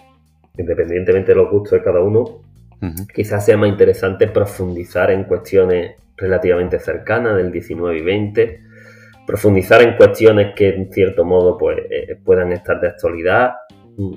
[0.56, 2.40] independientemente de los gustos de cada uno,
[3.14, 8.60] quizás sea más interesante profundizar en cuestiones relativamente cercanas del 19 y 20,
[9.26, 13.54] profundizar en cuestiones que en cierto modo pues, eh, puedan estar de actualidad,
[13.96, 14.14] mm,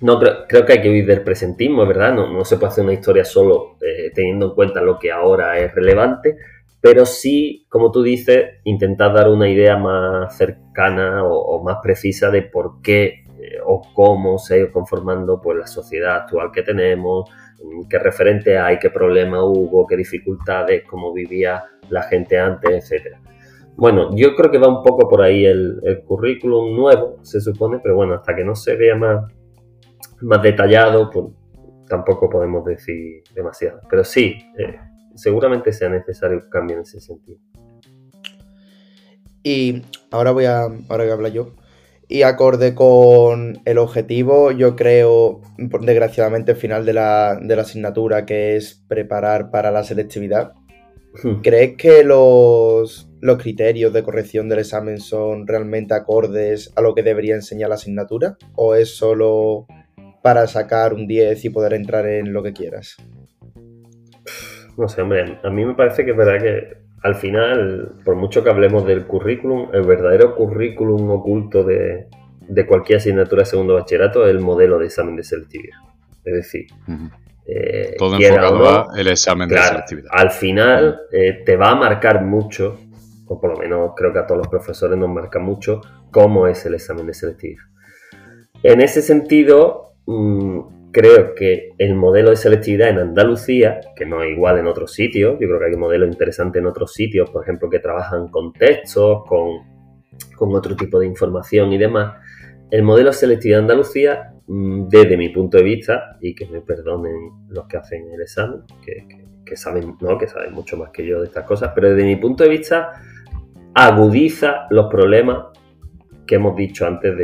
[0.00, 2.12] no, creo, que hay que vivir del presentismo, ¿verdad?
[2.12, 5.58] No, no se puede hacer una historia solo eh, teniendo en cuenta lo que ahora
[5.58, 6.36] es relevante,
[6.84, 12.42] pero sí, como tú dices, intentar dar una idea más cercana o, más precisa de
[12.42, 17.30] por qué eh, o cómo se ha ido conformando pues, la sociedad actual que tenemos,
[17.62, 23.18] mm, qué referente hay, qué problema hubo, qué dificultades, cómo vivía la gente antes, etcétera.
[23.76, 27.80] Bueno, yo creo que va un poco por ahí el, el currículum nuevo, se supone,
[27.82, 29.24] pero bueno, hasta que no se vea más
[30.24, 31.26] más detallado, pues
[31.88, 33.80] tampoco podemos decir demasiado.
[33.88, 34.76] Pero sí, eh,
[35.14, 37.38] seguramente sea necesario un cambio en ese sentido.
[39.42, 41.54] Y ahora voy a, ahora voy a hablar yo.
[42.06, 48.26] Y acorde con el objetivo, yo creo, desgraciadamente, el final de la, de la asignatura,
[48.26, 50.52] que es preparar para la selectividad.
[51.22, 51.40] Hmm.
[51.42, 57.02] ¿Crees que los, los criterios de corrección del examen son realmente acordes a lo que
[57.02, 58.36] debería enseñar la asignatura?
[58.54, 59.66] ¿O es solo
[60.22, 62.98] para sacar un 10 y poder entrar en lo que quieras?
[64.76, 68.44] No sé, hombre, a mí me parece que es verdad que al final, por mucho
[68.44, 72.08] que hablemos del currículum, el verdadero currículum oculto de,
[72.68, 75.78] cualquier asignatura de segundo bachillerato es el modelo de examen de selectividad.
[76.22, 76.66] Es decir,
[77.46, 80.10] eh, todo enfocado el examen de selectividad.
[80.10, 82.80] Al final eh, te va a marcar mucho,
[83.26, 86.64] o por lo menos creo que a todos los profesores nos marca mucho, cómo es
[86.66, 87.62] el examen de selectividad.
[88.62, 90.60] En ese sentido, mm,
[90.90, 95.32] creo que el modelo de selectividad en Andalucía, que no es igual en otros sitios,
[95.40, 99.24] yo creo que hay modelos interesantes en otros sitios, por ejemplo, que trabajan con textos,
[99.26, 99.74] con,
[100.38, 102.14] otro tipo de información y demás.
[102.70, 106.60] El modelo de selectividad en Andalucía, mm, desde mi punto de vista, y que me
[106.60, 107.14] perdonen
[107.48, 108.60] los que hacen el examen,
[109.44, 110.16] que, saben, ¿no?
[110.16, 112.92] que saben mucho más que yo de estas cosas, pero desde mi punto de vista
[113.74, 115.46] agudiza los problemas
[116.26, 117.14] que hemos dicho antes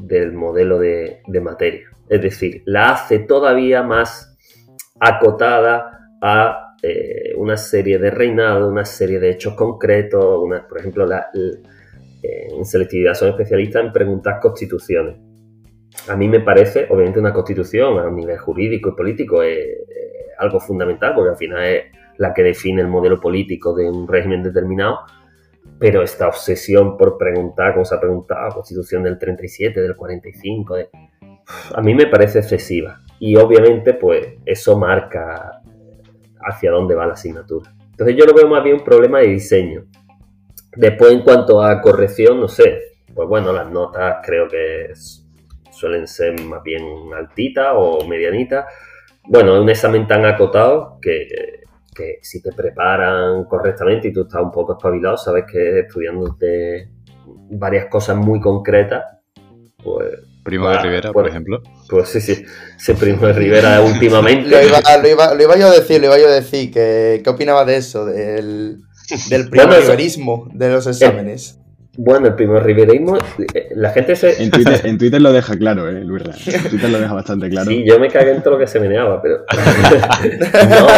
[0.00, 1.88] del modelo de materia.
[2.08, 4.36] Es decir, la hace todavía más
[5.00, 10.42] acotada a eh, una serie de reinados, una serie de hechos concretos.
[10.68, 11.08] por ejemplo,
[12.22, 15.16] en selectividad son especialistas en preguntar constituciones.
[16.08, 19.58] A mí me parece, obviamente, una constitución a un nivel jurídico y político es,
[20.36, 21.84] algo fundamental, porque al final es
[22.18, 25.00] la que define el modelo político de un régimen determinado,
[25.84, 30.88] pero esta obsesión por preguntar, como se ha preguntado, constitución del 37, del 45, de,
[31.74, 33.02] a mí me parece excesiva.
[33.18, 35.60] Y obviamente, pues eso marca
[36.40, 37.70] hacia dónde va la asignatura.
[37.90, 39.84] Entonces yo lo veo más bien un problema de diseño.
[40.74, 42.80] Después, en cuanto a corrección, no sé.
[43.14, 44.90] Pues bueno, las notas creo que
[45.70, 46.82] suelen ser más bien
[47.14, 48.64] altitas o medianitas.
[49.24, 51.28] Bueno, es un examen tan acotado que,
[51.94, 56.90] que, si te preparan correctamente y tú estás un poco espabilado, sabes que estudiándote
[57.50, 59.04] varias cosas muy concretas,
[59.82, 61.62] pues Primo de Rivera, por, ejemplo.
[61.88, 62.44] Pues sí, sí.
[62.76, 64.50] Ese Primo de Rivera últimamente.
[64.50, 66.70] lo, iba, lo, iba, lo, iba, yo a decir, lo iba yo a decir.
[66.70, 68.04] Que, ¿Qué opinaba de eso?
[68.04, 68.82] Del,
[69.30, 71.58] del primo riverismo de los exámenes.
[71.96, 73.16] Bueno, el primo riverismo,
[73.54, 74.42] eh, la gente se.
[74.42, 76.22] En Twitter, en Twitter lo deja claro, ¿eh, Luis?
[76.46, 77.70] En Twitter lo deja bastante claro.
[77.70, 79.38] Sí, yo me cagué en todo lo que se meneaba, pero.
[80.68, 80.88] no.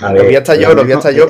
[0.00, 1.26] A ver, lo vi hasta yo, lo vi hasta yo.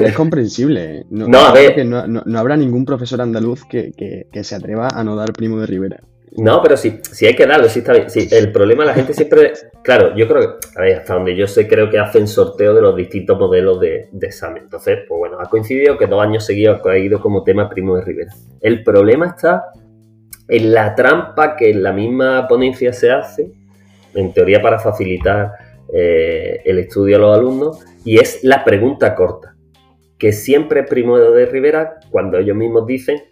[0.00, 1.06] Es comprensible.
[1.10, 1.86] No, no, a ver.
[1.86, 5.66] No, no, habrá ningún profesor andaluz que, que, se atreva a no dar primo de
[5.66, 6.00] Rivera.
[6.32, 8.10] No, pero sí, sí hay que darlo, sí está bien.
[8.10, 9.52] Sí, el problema la gente siempre.
[9.82, 10.68] Claro, yo creo que.
[10.78, 14.08] A ver, hasta donde yo sé, creo que hacen sorteo de los distintos modelos de,
[14.20, 14.64] examen.
[14.64, 18.02] Entonces, pues bueno, ha coincidido que dos años seguidos ha ido como tema primo de
[18.02, 18.32] Rivera.
[18.60, 19.66] El problema está
[20.48, 23.52] en la trampa que en la misma ponencia se hace,
[24.14, 25.52] en teoría para facilitar
[25.92, 29.56] eh, el estudio a los alumnos, y es la pregunta corta
[30.18, 33.22] que siempre Primo de Rivera cuando ellos mismos dicen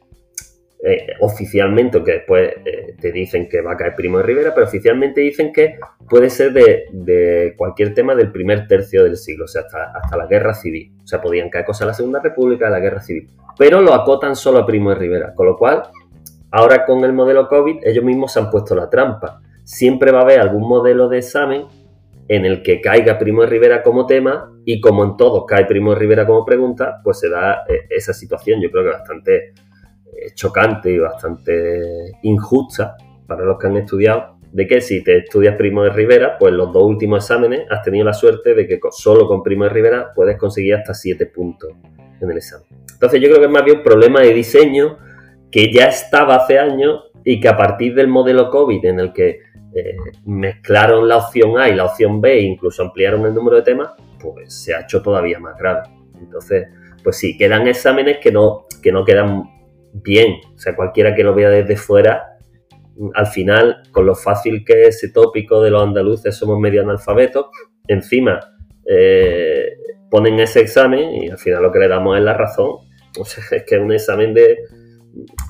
[0.87, 4.67] eh, oficialmente, que después eh, te dicen que va a caer Primo de Rivera, pero
[4.67, 5.79] oficialmente dicen que
[6.11, 10.53] puede ser de, cualquier tema del primer tercio del siglo, o sea, hasta, la guerra
[10.53, 10.93] civil.
[11.03, 13.31] O sea, podían caer cosas de la Segunda República, de la guerra civil.
[13.57, 15.85] Pero lo acotan solo a Primo de Rivera, con lo cual,
[16.51, 19.41] ahora con el modelo COVID, ellos mismos se han puesto la trampa.
[19.65, 21.65] Siempre va a haber algún modelo de examen
[22.29, 25.95] en el que caiga Primo de Rivera como tema y como en todos cae Primo
[25.95, 29.53] de Rivera como pregunta, pues se da eh, esa situación, yo creo que bastante
[30.35, 32.97] chocante y bastante injusta
[33.27, 36.73] para los que han estudiado, de que si te estudias Primo de Rivera, pues los
[36.73, 40.37] dos últimos exámenes has tenido la suerte de que solo con Primo de Rivera puedes
[40.37, 41.73] conseguir hasta 7 puntos
[42.21, 42.67] en el examen.
[42.93, 44.99] Entonces yo creo que es más bien un problema de diseño
[45.51, 49.41] que ya estaba hace años y que a partir del modelo COVID en el que
[49.75, 53.63] eh, mezclaron la opción A y la opción B e incluso ampliaron el número de
[53.63, 55.89] temas, pues se ha hecho todavía más grave.
[56.21, 56.69] Entonces,
[57.03, 59.54] pues sí, quedan exámenes que no, que no quedan
[59.95, 60.41] bien.
[60.55, 62.35] O sea, cualquiera que lo vea desde fuera,
[63.15, 67.47] al final, con lo fácil que es ese tópico de los andaluces somos medio analfabetos,
[67.89, 68.41] encima
[68.87, 69.77] eh,
[70.11, 72.77] ponen ese examen y al final lo que le damos es la razón.
[73.17, 74.59] O sea, es que es un examen de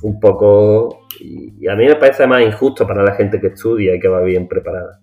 [0.02, 4.00] un poco y, a mí me parece más injusto para la gente que estudia y
[4.00, 5.00] que va bien preparada.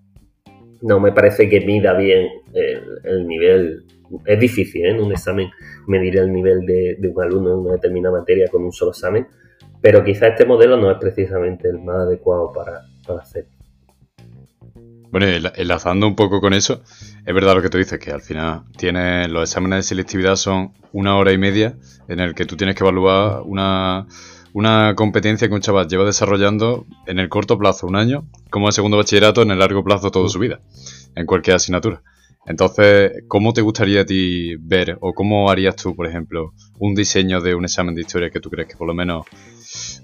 [0.84, 3.84] No me parece que mida bien el, nivel.
[4.26, 4.92] Es difícil ¿eh?
[4.92, 5.50] en un examen
[5.88, 9.28] medir el nivel de, un alumno en una determinada materia con un solo examen,
[9.82, 13.48] pero quizá este modelo no es precisamente el más adecuado para, para hacer.
[15.12, 16.82] Bueno, enlazando un poco con eso,
[17.26, 20.72] es verdad lo que tú dices, que al final tienes los exámenes de selectividad son
[20.94, 21.76] una hora y media
[22.08, 24.08] en el que tú tienes que evaluar una,
[24.54, 28.74] una competencia que un chaval lleva desarrollando en el corto plazo un año, como el
[28.74, 30.62] segundo bachillerato en el largo plazo toda su vida,
[31.16, 32.04] en cualquier asignatura.
[32.46, 37.40] Entonces, ¿cómo te gustaría a ti ver o cómo harías tú, por ejemplo, un diseño
[37.40, 39.26] de un examen de historia que tú crees que por lo menos,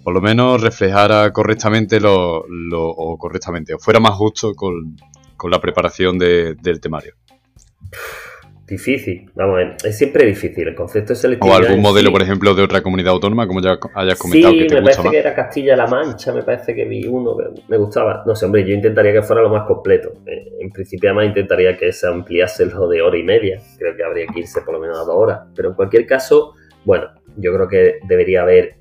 [0.04, 4.96] por lo menos reflejara correctamente lo, lo o correctamente o fuera más justo con,
[5.50, 7.16] la preparación del temario?
[8.68, 10.68] Difícil, vamos, es siempre difícil.
[10.68, 11.56] El concepto de selectividad.
[11.56, 14.54] O algún modelo, por ejemplo, de otra comunidad autónoma, como ya hayas comentado.
[14.54, 18.24] Sí, me parece que era Castilla-La Mancha, me parece que vi uno, me gustaba.
[18.26, 20.12] No sé, hombre, yo intentaría que fuera lo más completo.
[20.26, 23.62] Eh, en principio, además, intentaría que se ampliase lo de hora y media.
[23.78, 25.40] Creo que habría que irse por lo menos a dos horas.
[25.56, 28.76] Pero en cualquier caso, bueno, yo creo que debería haber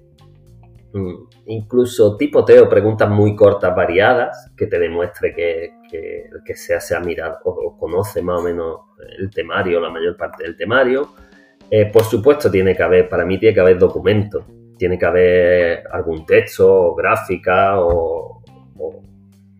[0.92, 6.96] mm, incluso tipoteo, preguntas muy cortas, variadas, que te demuestre que, el que sea se
[6.96, 8.80] ha mirado o, conoce más o menos
[9.18, 11.14] el temario, la mayor parte del temario.
[11.70, 14.44] Eh, por supuesto, tiene que haber, para mí tiene que haber documentos,
[14.76, 18.42] tiene que haber algún texto, o gráfica o,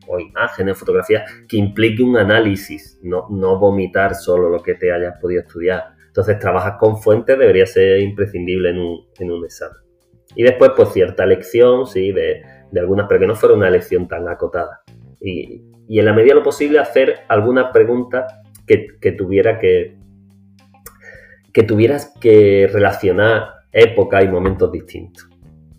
[0.09, 5.19] o, imágenes, fotografías que implique un análisis, no, no vomitar solo lo que te hayas
[5.21, 5.97] podido estudiar.
[6.07, 9.86] Entonces, trabajas con fuentes debería ser imprescindible en un, en un examen.
[10.37, 12.43] Y después, pues cierta lección, sí, de,
[12.79, 14.83] algunas, pero que no fuera una lección tan acotada.
[15.21, 18.27] Y, en la medida de lo posible hacer alguna pregunta
[18.67, 19.97] que, que tuviera que,
[21.53, 25.29] que tuvieras que relacionar época y momentos distintos.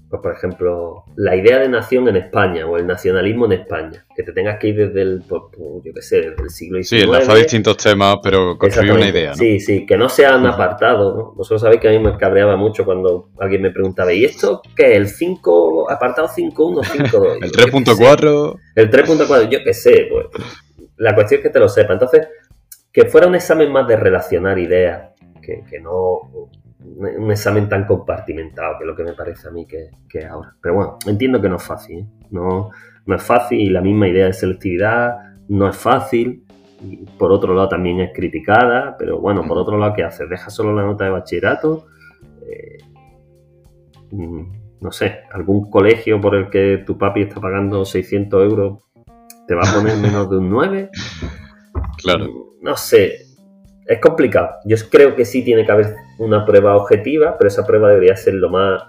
[0.10, 4.24] Pues, por ejemplo, la idea de nación en España o el nacionalismo en España, que
[4.24, 6.88] te tengas que ir desde el, pues, pues, yo qué sé, desde el siglo XIX.
[6.88, 9.36] Sí, enlazar distintos temas, pero construir una idea, ¿no?
[9.36, 11.34] Sí, sí, que no sean apartados, ¿no?
[11.34, 14.96] Vosotros sabéis que a mí me cabreaba mucho cuando alguien me preguntaba, ¿y esto qué?
[14.96, 17.38] ¿El 5, apartado 5.1, 5.2?
[17.44, 18.60] el 3.4.
[18.76, 20.28] El 3.4, yo qué sé, pues.
[20.96, 21.94] La cuestión es que te lo sepa.
[21.94, 22.28] Entonces,
[22.94, 26.50] que fuera un examen más de relacionar ideas, que, que no
[26.96, 30.56] un examen tan compartimentado, que es lo que me parece a mí que, que ahora.
[30.62, 32.08] Pero bueno, entiendo que no es fácil, ¿eh?
[32.32, 32.70] no,
[33.06, 36.44] no es fácil y la misma idea de selectividad no es fácil.
[36.82, 40.30] Y por otro lado también es criticada, pero bueno, por otro lado, ¿qué haces?
[40.30, 41.88] ¿Dejas solo la nota de bachillerato?
[42.48, 42.78] Eh,
[44.12, 44.42] mm,
[44.82, 48.84] no sé, algún colegio por el que tu papi está pagando 600 euros
[49.48, 50.90] te va a poner menos de un 9?
[51.98, 52.28] Claro.
[52.62, 53.14] No sé,
[53.86, 54.50] es complicado.
[54.66, 58.36] Yo creo que sí tiene que haber una prueba objetiva, pero esa prueba debería ser
[58.36, 58.84] lo más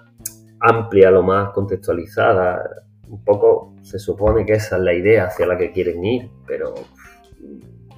[0.60, 2.62] amplia, lo más contextualizada.
[3.08, 6.74] Un poco se supone que esa es la idea hacia la que quieren ir, pero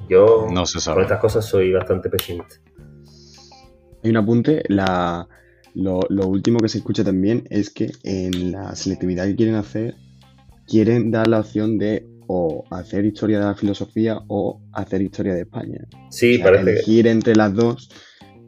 [0.08, 2.56] yo no se con estas cosas soy bastante pesimista.
[4.02, 5.28] Hay un apunte, la,
[5.74, 9.94] lo, lo, último que se escucha también es que en la selectividad que quieren hacer,
[10.66, 15.40] quieren dar la opción de o hacer historia de la filosofía o hacer historia de
[15.40, 15.80] España.
[16.10, 17.90] Sí, parece elegir entre las dos.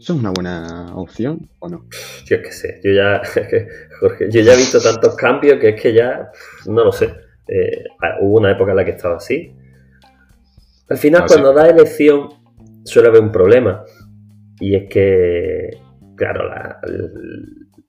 [0.02, 1.86] ¿Eso es una buena opción o no?
[2.24, 3.22] Yo qué sé, yo ya,
[4.00, 6.28] Jorge, yo ya he visto tantos cambios que es que ya,
[6.66, 7.14] no lo sé.
[7.46, 7.84] Eh,
[8.20, 9.54] hubo una época en la que estaba así.
[10.88, 12.30] Al final, ah, cuando da elección,
[12.84, 13.84] suele haber un problema.
[14.58, 15.70] Y es que,
[16.16, 16.80] claro, la,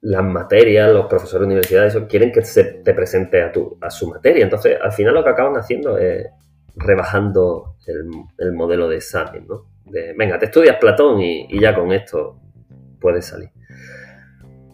[0.02, 4.08] las materias, los profesores de universidades, quieren que se te presente a, tu, a su
[4.08, 4.44] materia.
[4.44, 6.28] Entonces, al final lo que acaban haciendo es
[6.76, 7.78] rebajando
[8.38, 9.73] el, modelo de examen, ¿no?
[9.86, 12.40] De, venga, te estudias Platón y, ya con esto
[13.00, 13.50] puedes salir.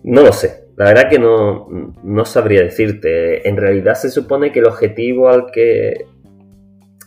[0.04, 1.68] No lo sé, la verdad que no,
[2.04, 3.48] no sabría decirte.
[3.48, 6.06] En realidad se supone que el objetivo al que,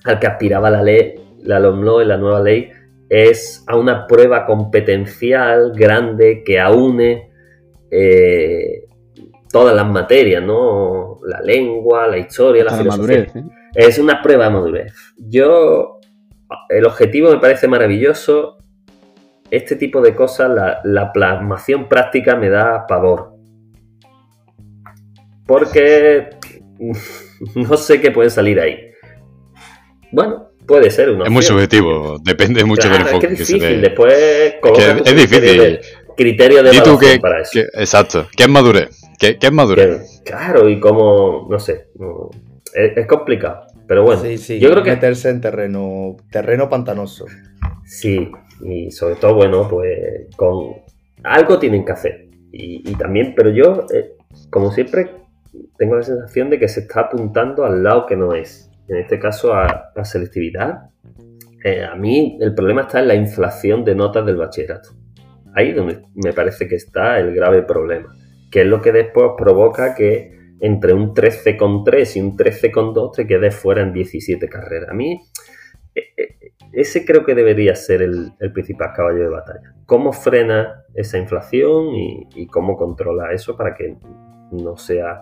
[0.05, 2.71] al que aspiraba la ley, la LOMLO, la nueva ley,
[3.09, 7.31] es a una prueba competencial grande que aúne
[7.91, 8.85] eh,
[9.51, 11.19] todas las materias, ¿no?
[11.27, 13.27] La lengua, la historia, la filosofía.
[13.27, 13.45] Madurez, ¿eh?
[13.75, 14.95] Es una prueba de madurez.
[15.19, 16.01] Yo,
[16.69, 18.59] el objetivo me parece maravilloso.
[19.51, 20.51] Este tipo de cosas,
[20.85, 23.35] la, plasmación práctica me da pavor.
[25.47, 26.31] Porque
[27.55, 28.79] no sé qué puede salir ahí.
[30.11, 31.25] Bueno, puede ser una.
[31.25, 33.27] Es muy subjetivo, depende mucho del enfoque.
[33.27, 34.15] Es, que es difícil, después.
[35.05, 35.81] es difícil
[36.17, 37.61] criterio de evaluación para eso.
[37.75, 38.29] exacto.
[38.37, 39.01] ¿Qué es madurez?
[39.19, 40.23] ¿Qué, es madurez?
[40.25, 41.89] claro, y cómo, no sé,
[42.75, 43.67] es, complicado.
[43.87, 44.91] Pero bueno, yo creo que...
[44.91, 47.27] Meterse en terreno, terreno pantanoso.
[47.85, 48.31] Sí,
[48.63, 50.75] y sobre todo, bueno, pues con
[51.25, 52.29] algo tienen que hacer.
[52.53, 54.13] Y, también, pero yo, eh,
[54.51, 55.11] como siempre,
[55.79, 58.71] tengo la sensación de que se está apuntando al lado que no es.
[58.89, 60.91] En este caso, a la selectividad.
[61.65, 64.91] Eh, a mí el problema está en la inflación de notas del bachillerato.
[65.55, 68.15] Ahí donde me parece que está el grave problema,
[68.51, 73.55] que es lo que después provoca que entre un 13,3 y un 13,2 te quedes
[73.55, 74.91] fuera en 17 carreras.
[74.91, 75.21] A mí,
[75.93, 79.75] e, e, ese creo que debería ser el, principal caballo de batalla.
[79.87, 83.97] ¿Cómo frena esa inflación y, cómo controla eso para que
[84.53, 85.21] no sea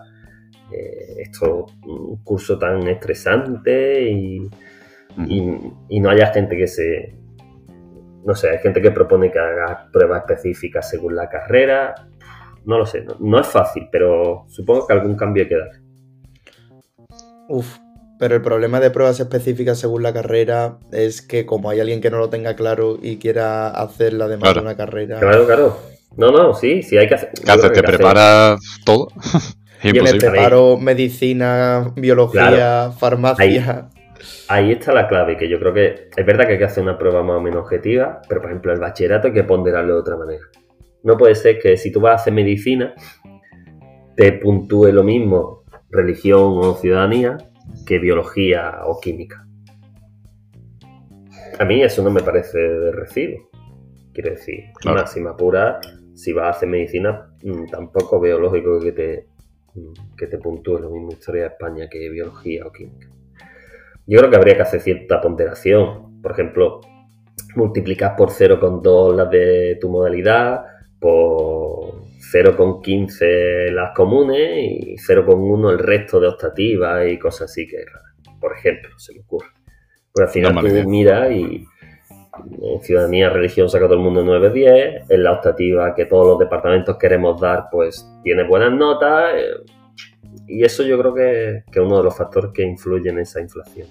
[0.71, 4.47] eh, esto un curso tan estresante y,
[5.27, 7.17] y, no haya gente que se...
[8.23, 11.95] No sé, hay gente que propone que haga pruebas específicas según la carrera.
[12.65, 15.69] No lo sé, no, es fácil, pero supongo que algún cambio hay que dar.
[17.49, 17.77] Uf,
[18.19, 22.11] pero el problema de pruebas específicas según la carrera es que como hay alguien que
[22.11, 25.19] no lo tenga claro y quiera hacerla además de una carrera...
[25.19, 25.77] Claro, claro.
[26.17, 27.31] No, no, sí, sí hay que hacer...
[27.43, 27.71] ¿Qué haces?
[27.71, 29.07] ¿Te preparas todo?
[29.83, 33.89] y me preparo medicina, biología, farmacia
[34.47, 36.97] ahí está la clave, que yo creo que es verdad que hay que hacer una
[36.97, 40.17] prueba más o menos objetiva, pero por ejemplo el bachillerato hay que ponderarlo de otra
[40.17, 40.43] manera.
[41.03, 42.93] No puede ser que si tú vas a hacer medicina,
[44.15, 47.37] te puntúe lo mismo religión o ciudadanía
[47.85, 49.47] que biología o química.
[51.59, 53.49] A mí eso no me parece de recibo.
[54.13, 55.79] Quiero decir, máxima pura,
[56.13, 59.27] si vas a hacer medicina, mm, tampoco veo lógico que te,
[59.73, 63.07] mm, que te puntúe lo mismo historia de España que biología o química.
[64.07, 66.21] Yo creo que habría que hacer cierta ponderación.
[66.21, 66.81] Por ejemplo,
[67.55, 70.65] multiplicas por 0,2 las de tu modalidad,
[71.01, 71.95] por
[72.31, 77.83] 0,15 las comunes y 0,1 el resto de optativas y cosas así que,
[78.39, 79.49] por ejemplo, se me ocurre.
[80.13, 81.65] Pues al final tú miras y
[82.61, 86.97] en ciudadanía, religión saca todo el mundo 9-10, en la optativa que todos los departamentos
[86.97, 89.33] queremos dar, pues tiene buenas notas.
[89.35, 89.51] Eh,
[90.47, 93.87] y eso yo creo que, es uno de los factores que influyen en esa inflación.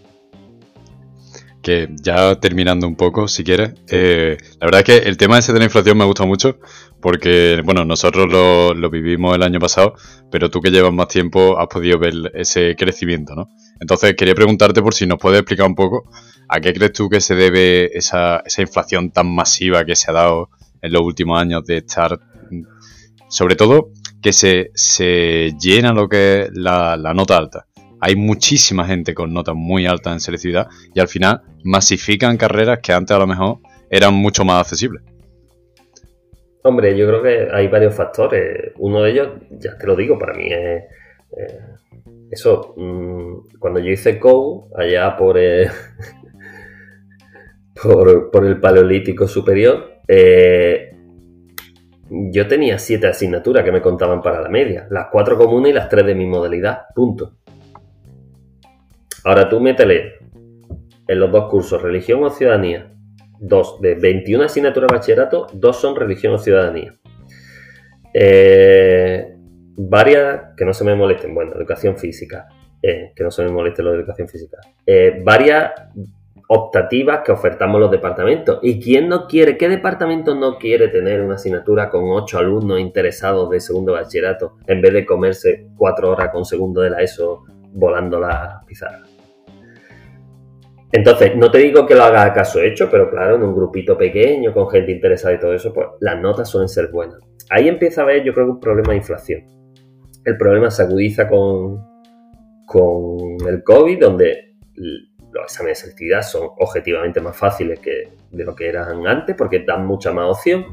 [1.62, 5.52] Que ya terminando un poco, si quieres, eh, la verdad es que el tema ese
[5.52, 6.58] de la inflación me gusta mucho
[7.00, 9.94] porque, bueno, nosotros lo, lo, vivimos el año pasado,
[10.30, 13.48] pero tú que llevas más tiempo has podido ver ese crecimiento, ¿no?
[13.78, 16.10] Entonces quería preguntarte por si nos puedes explicar un poco
[16.48, 20.14] a qué crees tú que se debe esa, esa inflación tan masiva que se ha
[20.14, 20.50] dado
[20.82, 22.18] en los últimos años de estar,
[23.28, 23.90] sobre todo,
[24.20, 27.66] que se, se llena lo que es la, nota alta.
[28.00, 32.92] Hay muchísima gente con notas muy altas en selectividad y al final masifican carreras que
[32.92, 33.58] antes a lo mejor
[33.90, 35.02] eran mucho más accesibles.
[36.62, 38.72] Hombre, yo creo que hay varios factores.
[38.78, 40.84] Uno de ellos, ya te lo digo, para mí es
[42.30, 42.74] eso.
[42.76, 45.38] Mm, cuando yo hice COU, allá por
[47.82, 50.90] por, el Paleolítico Superior, eh,
[52.10, 55.88] yo tenía siete asignaturas que me contaban para la media, las cuatro comunes y las
[55.88, 57.38] tres de mi modalidad, punto.
[59.24, 60.14] Ahora tú métele
[61.06, 62.92] en los dos cursos religión o ciudadanía,
[63.38, 66.94] dos de 21 asignaturas de bachillerato, dos son religión o ciudadanía.
[68.14, 69.34] Eh,
[69.76, 72.48] varias, que no se me molesten, bueno, educación física,
[72.82, 75.72] eh, que no se me moleste lo de educación física, eh, varias
[76.48, 78.58] optativas que ofertamos los departamentos.
[78.62, 79.56] ¿Y quién no quiere?
[79.56, 84.80] ¿Qué departamento no quiere tener una asignatura con ocho alumnos interesados de segundo bachillerato en
[84.80, 89.09] vez de comerse cuatro horas con segundo de la ESO volando la pizarra?
[90.92, 93.96] Entonces, no te digo que lo haga a caso hecho, pero claro, en un grupito
[93.96, 97.20] pequeño, con gente interesada y todo eso, pues las notas suelen ser buenas.
[97.48, 99.44] Ahí empieza a haber, yo creo un problema de inflación.
[100.24, 101.84] El problema se agudiza con,
[102.66, 108.54] con el COVID, donde los exámenes de selectividad son objetivamente más fáciles que de lo
[108.54, 110.64] que eran antes porque dan mucha más opción.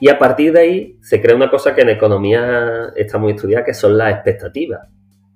[0.00, 3.64] Y a partir de ahí se crea una cosa que en economía está muy estudiada,
[3.64, 4.88] que son las expectativas.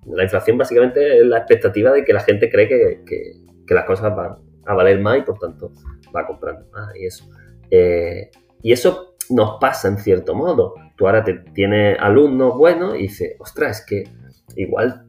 [0.07, 3.33] La inflación básicamente es la expectativa de que la gente cree que,
[3.73, 5.73] las cosas van a valer más y por tanto
[6.15, 7.25] va comprando más y eso.
[7.71, 8.31] Eh,
[8.63, 10.75] y eso nos pasa en cierto modo.
[10.97, 14.05] Tú ahora te, tienes alumnos buenos y dices, ostras, es que
[14.57, 15.07] igual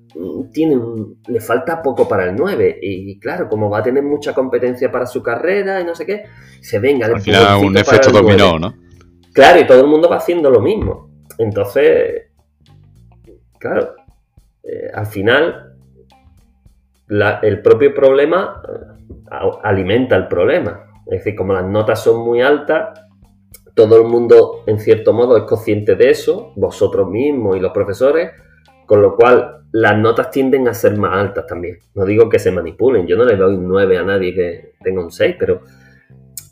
[0.51, 0.80] tiene
[1.28, 5.07] le falta poco para el 9 y claro, como va a tener mucha competencia para
[5.07, 6.26] su carrera y no sé qué,
[6.61, 8.76] se venga al final un efecto dominó, ¿no?
[9.34, 11.09] Claro, y todo el mundo va haciendo lo mismo.
[11.39, 12.28] Entonces,
[13.57, 13.95] claro,
[14.64, 15.72] eh, al final
[17.10, 20.86] el propio problema eh, alimenta el problema.
[21.06, 22.99] Es decir, como las notas son muy altas,
[23.76, 28.32] todo el mundo en cierto modo es consciente de eso, vosotros mismos y los profesores,
[28.86, 31.80] con lo cual las notas tienden a ser más altas también.
[31.95, 35.04] No digo que se manipulen, yo no le doy un 9 a nadie que tenga
[35.04, 35.62] un 6, pero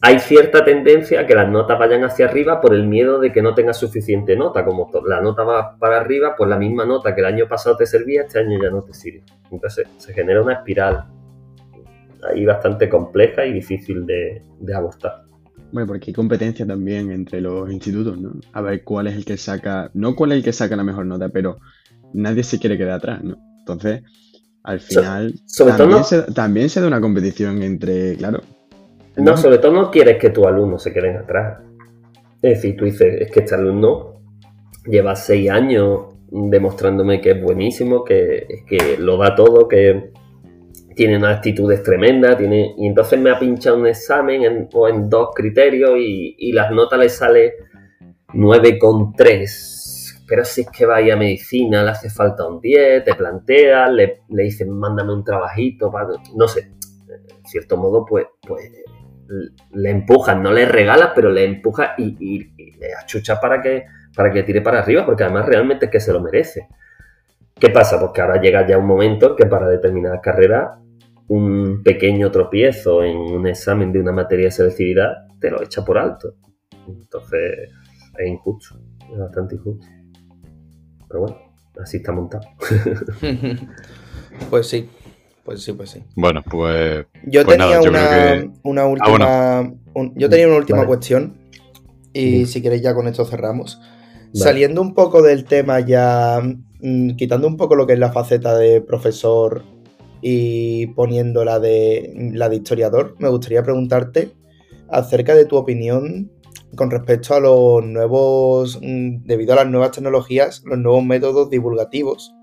[0.03, 3.43] hay cierta tendencia a que las notas vayan hacia arriba por el miedo de que
[3.43, 4.65] no tengas suficiente nota.
[4.65, 7.85] Como la nota va para arriba, pues la misma nota que el año pasado te
[7.85, 9.23] servía, este año ya no te sirve.
[9.51, 11.05] Entonces se genera una espiral
[12.27, 15.23] ahí bastante compleja y difícil de, de abortar.
[15.71, 18.33] Bueno, porque hay competencia también entre los institutos, ¿no?
[18.53, 21.05] A ver cuál es el que saca, no cuál es el que saca la mejor
[21.05, 21.57] nota, pero
[22.13, 23.37] nadie se quiere quedar atrás, ¿no?
[23.59, 24.01] Entonces,
[24.63, 25.35] al final,
[25.77, 28.41] también, se, también se da una competición entre, claro.
[29.17, 31.59] No, sobre todo no quieres que tus alumnos se queden atrás.
[32.41, 34.21] Es decir, tú dices, es que este alumno
[34.85, 40.11] lleva seis años demostrándome que es buenísimo, que, que lo da todo, que
[40.95, 45.09] tiene unas actitudes tremendas, tiene, y entonces me ha pinchado un examen en, o en
[45.09, 47.53] dos criterios y, y las notas le sale
[48.33, 50.23] 9,3.
[50.27, 54.21] Pero si es que vaya a medicina, le hace falta un 10, te plantea, le,
[54.29, 56.07] le dicen, mándame un trabajito, para...
[56.35, 56.71] no sé,
[57.09, 58.71] en cierto modo, pues, pues
[59.73, 64.43] le empujas, no le regalas, pero le empujas y, le achuchas para que, para que
[64.43, 66.67] tire para arriba, porque además realmente es que se lo merece.
[67.55, 67.99] ¿Qué pasa?
[67.99, 70.71] Pues que ahora llega ya un momento que para determinadas carreras
[71.27, 75.97] un pequeño tropiezo en un examen de una materia de selectividad te lo echa por
[75.97, 76.35] alto.
[76.87, 77.69] Entonces
[78.17, 78.79] es injusto,
[79.11, 79.85] es bastante injusto.
[81.07, 81.37] Pero bueno,
[81.81, 82.43] así está montado.
[84.49, 84.89] pues sí,
[85.43, 86.03] pues sí, pues sí.
[86.15, 87.05] Bueno, pues.
[87.25, 87.81] Yo pues tenía
[88.63, 89.19] una, última.
[89.21, 89.71] Ah,
[90.15, 91.37] yo tenía una última cuestión.
[92.13, 93.79] Y si queréis, ya con esto cerramos.
[94.33, 96.41] Saliendo un poco del tema, ya.
[96.81, 99.63] Mm, quitando un poco lo que es la faceta de profesor
[100.21, 104.33] y poniendo la de, la de historiador, me gustaría preguntarte
[104.89, 106.31] acerca de tu opinión
[106.75, 112.33] con respecto a los nuevos, mm, debido a las nuevas tecnologías, los nuevos métodos divulgativos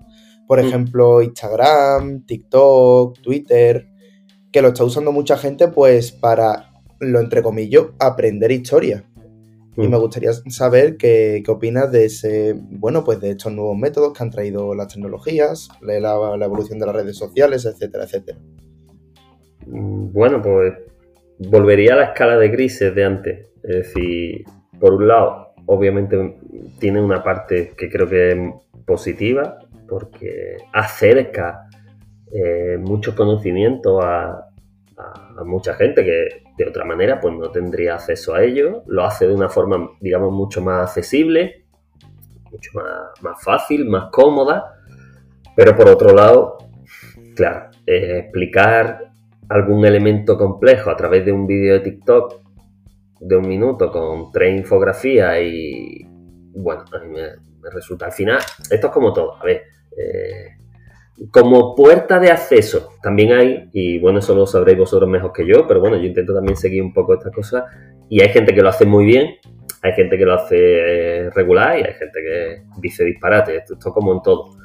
[0.49, 0.65] por mm.
[0.65, 3.85] ejemplo, Instagram, TikTok, Twitter,
[4.51, 9.05] que lo está usando mucha gente pues para, lo entrecomillo, aprender historia.
[9.77, 9.91] Y mm.
[9.91, 14.31] me gustaría saber qué, opinas de ese, bueno, pues de estos nuevos métodos que han
[14.31, 18.39] traído las tecnologías, la, la evolución de las redes sociales, etcétera, etcétera.
[19.67, 20.73] Mm, bueno, pues
[21.37, 23.45] volvería a la escala de grises de antes.
[23.61, 24.45] Es decir,
[24.79, 26.39] por un lado, obviamente
[26.79, 28.37] tiene una parte que creo que es
[28.87, 29.59] positiva,
[29.89, 31.69] porque acerca
[32.31, 34.45] eh, mucho conocimiento a,
[35.45, 39.33] mucha gente que de otra manera pues no tendría acceso a ello, lo hace de
[39.33, 41.65] una forma digamos mucho más accesible,
[42.51, 44.75] mucho más, fácil, más cómoda,
[45.55, 46.57] pero por otro lado,
[47.37, 49.13] claro, explicar
[49.47, 52.41] algún elemento complejo a través de un vídeo de TikTok
[53.21, 56.05] de un minuto con tres infografías y
[56.53, 59.63] bueno, a mí me resulta al final, esto es como todo, a ver,
[59.97, 60.59] eh,
[61.31, 65.67] como puerta de acceso también hay, y bueno, eso lo sabréis vosotros mejor que yo,
[65.67, 67.65] pero bueno, yo intento también seguir un poco estas cosas
[68.09, 69.35] y hay gente que lo hace muy bien,
[69.81, 73.91] hay gente que lo hace eh, regular y hay gente que dice disparate, esto, esto
[73.91, 74.57] como en todo.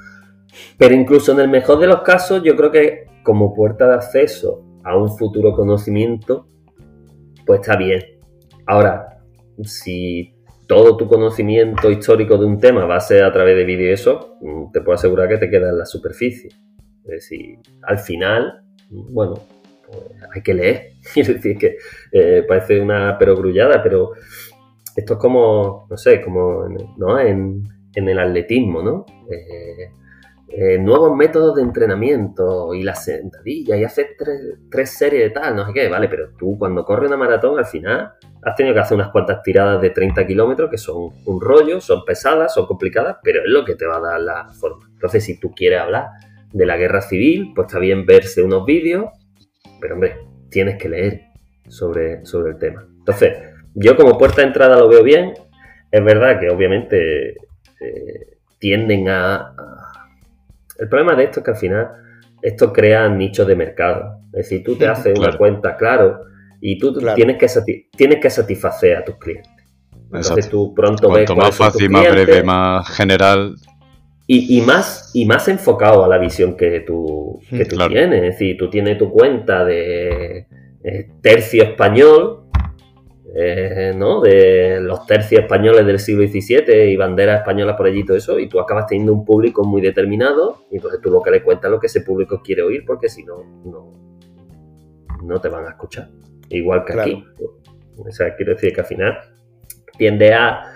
[0.78, 4.64] Pero incluso en el mejor de los casos, yo creo que como puerta de acceso
[4.84, 6.46] a un futuro conocimiento,
[7.46, 8.00] pues está bien.
[8.66, 9.18] Ahora,
[9.62, 10.33] si
[10.74, 14.38] todo tu conocimiento histórico de un tema va a ser a través de vídeo eso,
[14.40, 16.50] mm, te puedo asegurar que te queda en la superficie.
[17.04, 19.34] Es decir, al final, bueno,
[19.86, 20.00] pues
[20.34, 20.94] hay que leer.
[21.14, 21.76] Es decir, que
[22.10, 24.14] eh, parece una perogrullada, pero
[24.96, 26.66] esto es como, no sé, como
[26.96, 27.20] ¿no?
[27.20, 27.62] en,
[27.94, 29.06] el atletismo, ¿no?
[29.30, 29.92] Eh,
[30.56, 34.40] eh, nuevos métodos de entrenamiento y la sentadilla y hacer tres,
[34.70, 37.66] tres series de tal, no sé qué, vale, pero tú cuando corres una maratón al
[37.66, 41.80] final has tenido que hacer unas cuantas tiradas de 30 kilómetros que son un rollo,
[41.80, 44.88] son pesadas, son complicadas, pero es lo que te va a dar la forma.
[44.92, 46.06] Entonces, si tú quieres hablar
[46.52, 49.06] de la guerra civil, pues está bien verse unos vídeos,
[49.80, 50.18] pero hombre,
[50.50, 51.22] tienes que leer
[51.66, 52.86] sobre, sobre el tema.
[52.98, 53.32] Entonces,
[53.74, 55.34] yo como puerta de entrada lo veo bien.
[55.90, 57.30] Es verdad que obviamente
[57.80, 59.54] eh, tienden a,
[60.78, 61.88] El problema de esto es que al final
[62.42, 64.20] esto crea nichos de mercado.
[64.32, 66.20] Es decir, tú te haces una cuenta, claro,
[66.60, 69.52] y tú tienes, que tienes que satisfacer a tus clientes.
[70.06, 73.54] Entonces tú pronto Cuanto más fácil, más breve, más general.
[74.26, 78.22] Y, más, y más enfocado a la visión que tú, que tú tienes.
[78.22, 80.46] Es decir, tú tienes tu cuenta de
[80.82, 82.43] eh, tercio español,
[83.36, 84.20] eh, ¿no?
[84.20, 88.38] De los tercios españoles del siglo XVII y banderas españolas por allí y todo eso,
[88.38, 91.66] y tú acabas teniendo un público muy determinado, y entonces tú lo que le cuentas
[91.66, 93.92] es lo que ese público quiere oír, porque si no, no,
[95.24, 96.08] no te van a escuchar
[96.48, 97.24] igual que aquí.
[97.96, 99.18] O sea, quiero decir que al final
[99.96, 100.70] tiende a,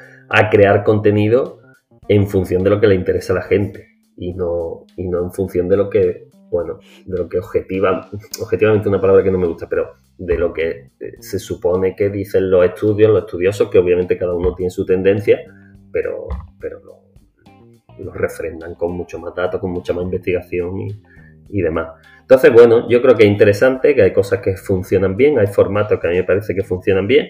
[0.51, 1.61] crear contenido
[2.09, 5.33] en función de lo que le interesa a la gente y no, y no en
[5.33, 8.09] función de lo que, bueno, de lo que objetiva,
[8.41, 12.11] objetivamente una palabra que no me gusta, pero de lo que eh, se supone que
[12.11, 15.41] dicen los estudios, los estudiosos, que obviamente cada uno tiene su tendencia,
[15.93, 16.29] pero,
[16.61, 16.99] pero lo,
[18.13, 20.81] refrendan con mucho más datos, con mucha más investigación
[21.49, 21.89] y, demás.
[22.21, 25.99] Entonces, bueno, yo creo que es interesante, que hay cosas que funcionan bien, hay formatos
[25.99, 27.29] que a mí me parece que funcionan bien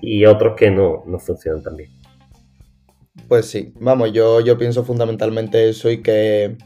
[0.00, 1.90] y otros que no, no funcionan tan bien.
[3.26, 6.56] Pues sí, vamos, yo, yo pienso fundamentalmente eso y que,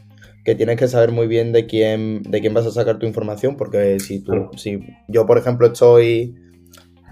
[0.43, 3.99] tienes que saber muy bien de quién, de quién vas a sacar tu información, porque
[3.99, 6.35] si tú, si yo por ejemplo estoy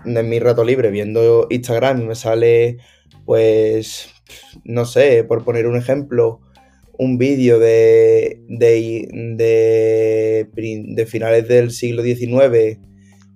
[0.05, 2.77] en mi rato libre viendo Instagram y me sale,
[3.25, 4.09] pues,
[4.63, 6.41] no sé, por poner un ejemplo,
[6.97, 9.07] un vídeo de, de,
[10.53, 12.79] de, finales del siglo XIX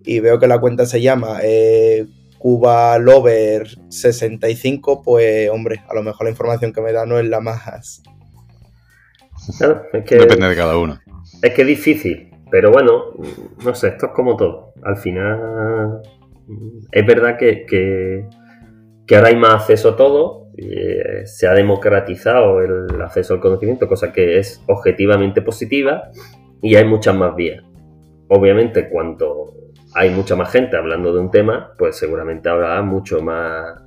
[0.05, 2.05] y veo que la cuenta se llama eh,
[2.37, 7.25] Cuba Lover 65, pues hombre, a lo mejor la información que me da no es
[7.25, 8.03] la más...
[9.93, 10.99] Depende de cada uno.
[11.41, 13.13] Es que es difícil, pero bueno,
[13.63, 14.73] no sé, esto es como todo.
[14.83, 16.01] Al final
[16.91, 18.27] es verdad que, que,
[19.05, 23.87] que ahora hay más acceso a todo, eh, se ha democratizado el acceso al conocimiento,
[23.87, 26.09] cosa que es objetivamente positiva,
[26.61, 27.63] y hay muchas más vías.
[28.29, 29.53] Obviamente, cuando
[29.93, 33.81] hay mucha más gente hablando de un tema, pues seguramente habrá mucho más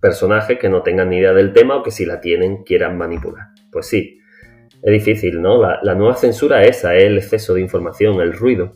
[0.00, 3.51] personajes que no tengan ni idea del tema o que si la tienen quieran manipular.
[3.72, 4.20] Pues sí,
[4.82, 5.60] es difícil, ¿no?
[5.60, 8.72] La, nueva censura es esa, es el exceso de información, el ruido.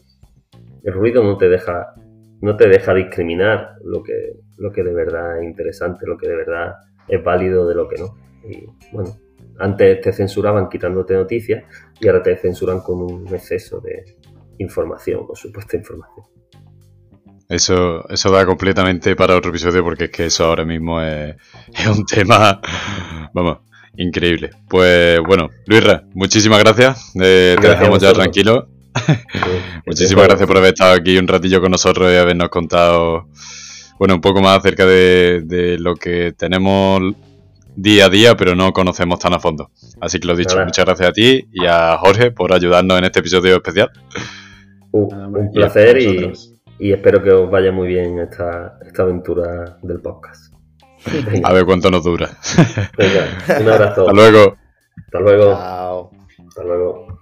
[0.83, 1.95] El ruido no te deja,
[2.41, 6.37] no te deja discriminar lo que, lo que de verdad es interesante, lo que de
[6.37, 6.75] verdad
[7.07, 8.17] es válido de lo que no.
[8.49, 9.17] Y bueno,
[9.59, 11.65] antes te censuraban quitándote noticias
[12.01, 14.17] y ahora te censuran con un exceso de
[14.59, 16.27] información o supuesta información.
[17.49, 21.37] Eso, eso da completamente para otro episodio porque es que eso ahora mismo es,
[21.87, 22.61] un tema,
[23.33, 23.59] vamos,
[23.97, 24.51] increíble.
[24.69, 27.13] Pues bueno, Luisra, muchísimas gracias.
[27.21, 28.69] Eh, te dejamos ya tranquilo.
[29.87, 33.29] muchísimas gracias por haber estado aquí un ratillo con nosotros y habernos contado
[33.99, 37.15] bueno, un poco más acerca de, lo que tenemos
[37.75, 39.71] día a día, pero no conocemos tan a fondo.
[40.01, 43.21] Así que lo dicho, muchas gracias a ti y a Jorge por ayudarnos en este
[43.21, 43.91] episodio especial.
[44.93, 45.99] un placer
[46.79, 50.56] y, espero que os vaya muy bien esta, esta aventura del podcast.
[51.45, 52.31] A ver cuánto nos dura.
[52.97, 54.01] Venga, un abrazo.
[54.09, 54.57] Hasta luego.
[55.05, 55.53] Hasta luego.
[56.49, 57.21] Hasta luego.